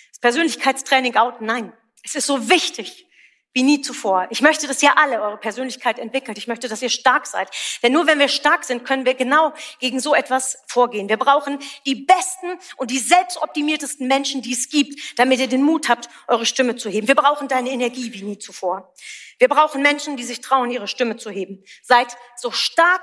Das 0.09 0.21
Persönlichkeitstraining 0.21 1.17
out, 1.17 1.43
nein. 1.43 1.75
Es 2.03 2.15
ist 2.15 2.27
so 2.27 2.49
wichtig, 2.49 3.07
wie 3.53 3.63
nie 3.63 3.81
zuvor. 3.81 4.29
Ich 4.31 4.43
möchte, 4.43 4.69
dass 4.69 4.83
ihr 4.83 4.97
alle 4.97 5.21
eure 5.21 5.37
Persönlichkeit 5.37 5.99
entwickelt. 5.99 6.39
Ich 6.39 6.47
möchte, 6.47 6.69
dass 6.69 6.83
ihr 6.83 6.89
stark 6.89 7.27
seid. 7.27 7.51
Denn 7.83 7.93
nur 7.93 8.07
wenn 8.07 8.19
wir 8.19 8.29
stark 8.29 8.65
sind, 8.65 8.85
können 8.85 9.05
wir 9.05 9.15
genau 9.15 9.53
gegen 9.81 9.99
so 9.99 10.15
etwas 10.15 10.63
vorgehen. 10.67 11.09
Wir 11.09 11.17
brauchen 11.17 11.59
die 11.85 11.97
besten 11.97 12.59
und 12.77 12.91
die 12.91 12.99
selbstoptimiertesten 12.99 14.07
Menschen, 14.07 14.43
die 14.43 14.53
es 14.53 14.69
gibt, 14.69 15.19
damit 15.19 15.41
ihr 15.41 15.49
den 15.49 15.63
Mut 15.63 15.89
habt, 15.89 16.09
eure 16.29 16.47
Stimme 16.47 16.77
zu 16.77 16.89
heben. 16.89 17.09
Wir 17.09 17.17
brauchen 17.17 17.49
deine 17.49 17.71
Energie 17.71 18.13
wie 18.13 18.23
nie 18.23 18.39
zuvor. 18.39 18.95
Wir 19.39 19.49
brauchen 19.49 19.83
Menschen, 19.83 20.17
die 20.17 20.25
sich 20.25 20.41
trauen, 20.41 20.71
ihre 20.71 20.87
Stimme 20.87 21.17
zu 21.17 21.31
heben. 21.31 21.65
Seid 21.83 22.17
so 22.37 22.53
stark, 22.53 23.03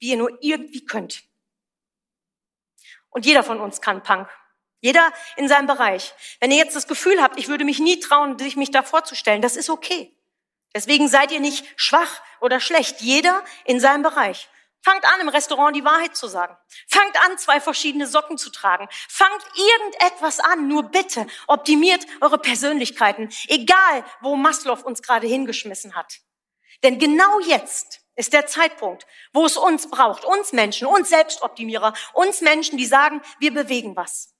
wie 0.00 0.10
ihr 0.10 0.16
nur 0.16 0.36
irgendwie 0.40 0.84
könnt. 0.84 1.22
Und 3.10 3.26
jeder 3.26 3.44
von 3.44 3.60
uns 3.60 3.80
kann 3.80 4.02
Punk. 4.02 4.28
Jeder 4.84 5.14
in 5.36 5.48
seinem 5.48 5.66
Bereich. 5.66 6.12
Wenn 6.40 6.50
ihr 6.50 6.58
jetzt 6.58 6.76
das 6.76 6.86
Gefühl 6.86 7.22
habt, 7.22 7.38
ich 7.38 7.48
würde 7.48 7.64
mich 7.64 7.78
nie 7.78 8.00
trauen, 8.00 8.38
sich 8.38 8.54
mich 8.54 8.70
da 8.70 8.82
vorzustellen, 8.82 9.40
das 9.40 9.56
ist 9.56 9.70
okay. 9.70 10.14
Deswegen 10.74 11.08
seid 11.08 11.32
ihr 11.32 11.40
nicht 11.40 11.64
schwach 11.76 12.20
oder 12.42 12.60
schlecht. 12.60 13.00
Jeder 13.00 13.42
in 13.64 13.80
seinem 13.80 14.02
Bereich. 14.02 14.46
Fangt 14.82 15.06
an, 15.06 15.22
im 15.22 15.30
Restaurant 15.30 15.74
die 15.74 15.86
Wahrheit 15.86 16.14
zu 16.14 16.28
sagen. 16.28 16.54
Fangt 16.86 17.16
an, 17.24 17.38
zwei 17.38 17.62
verschiedene 17.62 18.06
Socken 18.06 18.36
zu 18.36 18.50
tragen. 18.50 18.86
Fangt 19.08 19.42
irgendetwas 19.56 20.38
an. 20.40 20.68
Nur 20.68 20.82
bitte 20.82 21.26
optimiert 21.46 22.04
eure 22.20 22.36
Persönlichkeiten. 22.36 23.30
Egal, 23.48 24.04
wo 24.20 24.36
Maslow 24.36 24.78
uns 24.84 25.00
gerade 25.00 25.26
hingeschmissen 25.26 25.94
hat. 25.94 26.18
Denn 26.82 26.98
genau 26.98 27.40
jetzt 27.40 28.02
ist 28.16 28.34
der 28.34 28.46
Zeitpunkt, 28.46 29.06
wo 29.32 29.46
es 29.46 29.56
uns 29.56 29.88
braucht. 29.88 30.26
Uns 30.26 30.52
Menschen, 30.52 30.86
uns 30.86 31.08
Selbstoptimierer, 31.08 31.94
uns 32.12 32.42
Menschen, 32.42 32.76
die 32.76 32.84
sagen, 32.84 33.22
wir 33.38 33.54
bewegen 33.54 33.96
was. 33.96 34.33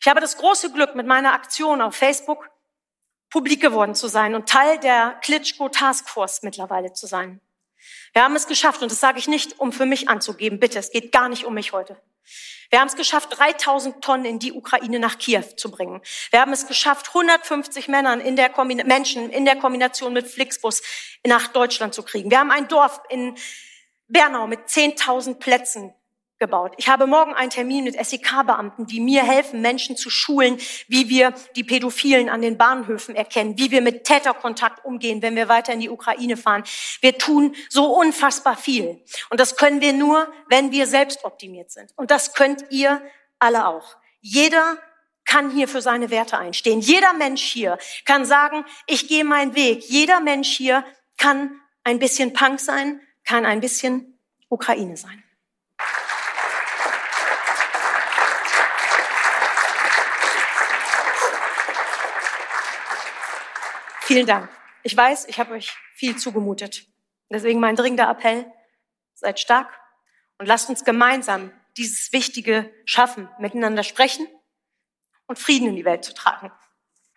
Ich 0.00 0.06
habe 0.08 0.20
das 0.20 0.36
große 0.36 0.72
Glück, 0.72 0.94
mit 0.94 1.06
meiner 1.06 1.32
Aktion 1.32 1.80
auf 1.80 1.94
Facebook 1.94 2.50
publik 3.30 3.60
geworden 3.60 3.94
zu 3.94 4.08
sein 4.08 4.34
und 4.34 4.48
Teil 4.48 4.78
der 4.78 5.18
Klitschko 5.22 5.68
Taskforce 5.68 6.42
mittlerweile 6.42 6.92
zu 6.92 7.06
sein. 7.06 7.40
Wir 8.12 8.22
haben 8.22 8.36
es 8.36 8.46
geschafft, 8.46 8.82
und 8.82 8.90
das 8.90 9.00
sage 9.00 9.18
ich 9.18 9.28
nicht, 9.28 9.60
um 9.60 9.72
für 9.72 9.86
mich 9.86 10.08
anzugeben, 10.08 10.58
bitte, 10.58 10.78
es 10.78 10.90
geht 10.90 11.12
gar 11.12 11.28
nicht 11.28 11.44
um 11.44 11.54
mich 11.54 11.72
heute. 11.72 12.00
Wir 12.70 12.80
haben 12.80 12.88
es 12.88 12.96
geschafft, 12.96 13.38
3000 13.38 14.04
Tonnen 14.04 14.26
in 14.26 14.38
die 14.38 14.52
Ukraine 14.52 14.98
nach 14.98 15.18
Kiew 15.18 15.44
zu 15.56 15.70
bringen. 15.70 16.02
Wir 16.30 16.40
haben 16.40 16.52
es 16.52 16.66
geschafft, 16.66 17.08
150 17.08 17.88
Männern 17.88 18.20
in 18.20 18.36
der 18.36 18.50
Menschen 18.84 19.30
in 19.30 19.46
der 19.46 19.56
Kombination 19.56 20.12
mit 20.12 20.26
Flixbus 20.26 20.82
nach 21.26 21.48
Deutschland 21.48 21.94
zu 21.94 22.02
kriegen. 22.02 22.30
Wir 22.30 22.40
haben 22.40 22.50
ein 22.50 22.68
Dorf 22.68 23.00
in 23.08 23.36
Bernau 24.08 24.46
mit 24.46 24.60
10.000 24.68 25.36
Plätzen 25.38 25.94
gebaut. 26.38 26.74
Ich 26.76 26.88
habe 26.88 27.06
morgen 27.06 27.34
einen 27.34 27.50
Termin 27.50 27.84
mit 27.84 27.94
SEK-Beamten, 27.94 28.86
die 28.86 29.00
mir 29.00 29.22
helfen, 29.22 29.60
Menschen 29.60 29.96
zu 29.96 30.10
schulen, 30.10 30.58
wie 30.86 31.08
wir 31.08 31.34
die 31.56 31.64
Pädophilen 31.64 32.28
an 32.28 32.42
den 32.42 32.56
Bahnhöfen 32.56 33.16
erkennen, 33.16 33.58
wie 33.58 33.70
wir 33.70 33.82
mit 33.82 34.04
Täterkontakt 34.04 34.84
umgehen, 34.84 35.22
wenn 35.22 35.36
wir 35.36 35.48
weiter 35.48 35.72
in 35.72 35.80
die 35.80 35.90
Ukraine 35.90 36.36
fahren. 36.36 36.64
Wir 37.00 37.18
tun 37.18 37.54
so 37.68 37.86
unfassbar 37.86 38.56
viel. 38.56 39.02
Und 39.30 39.40
das 39.40 39.56
können 39.56 39.80
wir 39.80 39.92
nur, 39.92 40.32
wenn 40.48 40.70
wir 40.70 40.86
selbst 40.86 41.24
optimiert 41.24 41.70
sind. 41.70 41.92
Und 41.96 42.10
das 42.10 42.34
könnt 42.34 42.64
ihr 42.70 43.02
alle 43.38 43.66
auch. 43.66 43.96
Jeder 44.20 44.78
kann 45.24 45.50
hier 45.50 45.68
für 45.68 45.82
seine 45.82 46.10
Werte 46.10 46.38
einstehen. 46.38 46.80
Jeder 46.80 47.12
Mensch 47.12 47.42
hier 47.42 47.78
kann 48.06 48.24
sagen, 48.24 48.64
ich 48.86 49.08
gehe 49.08 49.24
meinen 49.24 49.54
Weg. 49.54 49.84
Jeder 49.88 50.20
Mensch 50.20 50.48
hier 50.48 50.84
kann 51.18 51.60
ein 51.84 51.98
bisschen 51.98 52.32
Punk 52.32 52.60
sein, 52.60 53.00
kann 53.24 53.44
ein 53.44 53.60
bisschen 53.60 54.18
Ukraine 54.48 54.96
sein. 54.96 55.22
Vielen 64.08 64.26
Dank. 64.26 64.48
Ich 64.84 64.96
weiß, 64.96 65.26
ich 65.26 65.38
habe 65.38 65.52
euch 65.52 65.76
viel 65.92 66.16
zugemutet. 66.16 66.86
Deswegen 67.28 67.60
mein 67.60 67.76
dringender 67.76 68.08
Appell, 68.08 68.50
seid 69.12 69.38
stark 69.38 69.68
und 70.38 70.46
lasst 70.46 70.70
uns 70.70 70.82
gemeinsam 70.82 71.52
dieses 71.76 72.10
Wichtige 72.10 72.72
schaffen, 72.86 73.28
miteinander 73.38 73.82
sprechen 73.84 74.26
und 75.26 75.38
Frieden 75.38 75.68
in 75.68 75.76
die 75.76 75.84
Welt 75.84 76.06
zu 76.06 76.14
tragen. 76.14 76.50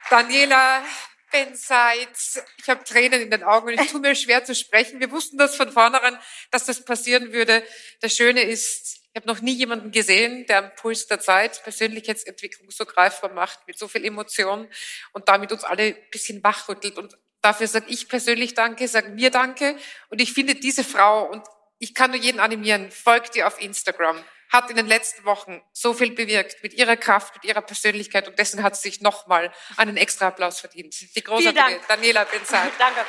Daniela 0.10 0.84
Benseitz, 1.32 2.44
ich 2.58 2.70
habe 2.70 2.84
Tränen 2.84 3.22
in 3.22 3.32
den 3.32 3.44
Augen 3.46 3.70
und 3.70 3.80
es 3.80 3.90
tut 3.90 4.02
mir 4.02 4.14
schwer 4.14 4.44
zu 4.44 4.54
sprechen. 4.54 5.00
Wir 5.00 5.12
wussten 5.12 5.38
das 5.38 5.56
von 5.56 5.72
vornherein, 5.72 6.20
dass 6.50 6.66
das 6.66 6.84
passieren 6.84 7.32
würde. 7.32 7.64
Das 8.02 8.14
Schöne 8.14 8.42
ist, 8.42 9.01
ich 9.14 9.22
habe 9.22 9.28
noch 9.28 9.42
nie 9.42 9.52
jemanden 9.52 9.92
gesehen, 9.92 10.46
der 10.46 10.60
am 10.60 10.76
Puls 10.76 11.06
der 11.08 11.20
Zeit 11.20 11.62
Persönlichkeitsentwicklung 11.64 12.72
so 12.72 12.86
greifbar 12.86 13.34
macht, 13.34 13.60
mit 13.68 13.78
so 13.78 13.90
viel 13.90 14.06
Emotion 14.06 14.70
und 15.12 15.28
damit 15.28 15.52
uns 15.52 15.66
alle 15.66 15.84
ein 15.84 16.10
bisschen 16.12 16.42
wachrüttelt. 16.44 16.98
Und 16.98 17.18
dafür 17.42 17.68
sage 17.68 17.88
ich 17.90 18.08
persönlich 18.08 18.54
Danke, 18.54 18.88
sagen 18.88 19.18
wir 19.18 19.30
Danke. 19.30 19.76
Und 20.10 20.22
ich 20.22 20.32
finde 20.32 20.56
diese 20.56 20.86
Frau, 20.86 21.26
und 21.26 21.46
ich 21.78 21.94
kann 21.94 22.12
nur 22.12 22.22
jeden 22.22 22.40
animieren, 22.40 22.90
folgt 22.90 23.36
ihr 23.36 23.48
auf 23.48 23.62
Instagram, 23.62 24.24
hat 24.50 24.70
in 24.70 24.78
den 24.78 24.88
letzten 24.88 25.26
Wochen 25.26 25.62
so 25.74 25.94
viel 25.94 26.12
bewirkt 26.12 26.64
mit 26.64 26.74
ihrer 26.74 26.96
Kraft, 26.96 27.36
mit 27.36 27.44
ihrer 27.44 27.62
Persönlichkeit 27.62 28.30
und 28.30 28.40
dessen 28.40 28.64
hat 28.64 28.78
sie 28.78 28.90
sich 28.92 29.02
nochmal 29.02 29.52
einen 29.76 29.98
extra 29.98 30.28
Applaus 30.28 30.62
verdient. 30.62 30.96
Die 31.18 31.24
großartige 31.24 31.82
Daniela 31.86 32.24
Benzal. 32.24 32.72
Danke. 32.80 33.02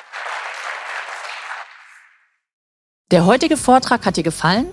Der 3.12 3.24
heutige 3.24 3.56
Vortrag 3.56 4.04
hat 4.04 4.16
dir 4.16 4.24
gefallen? 4.24 4.72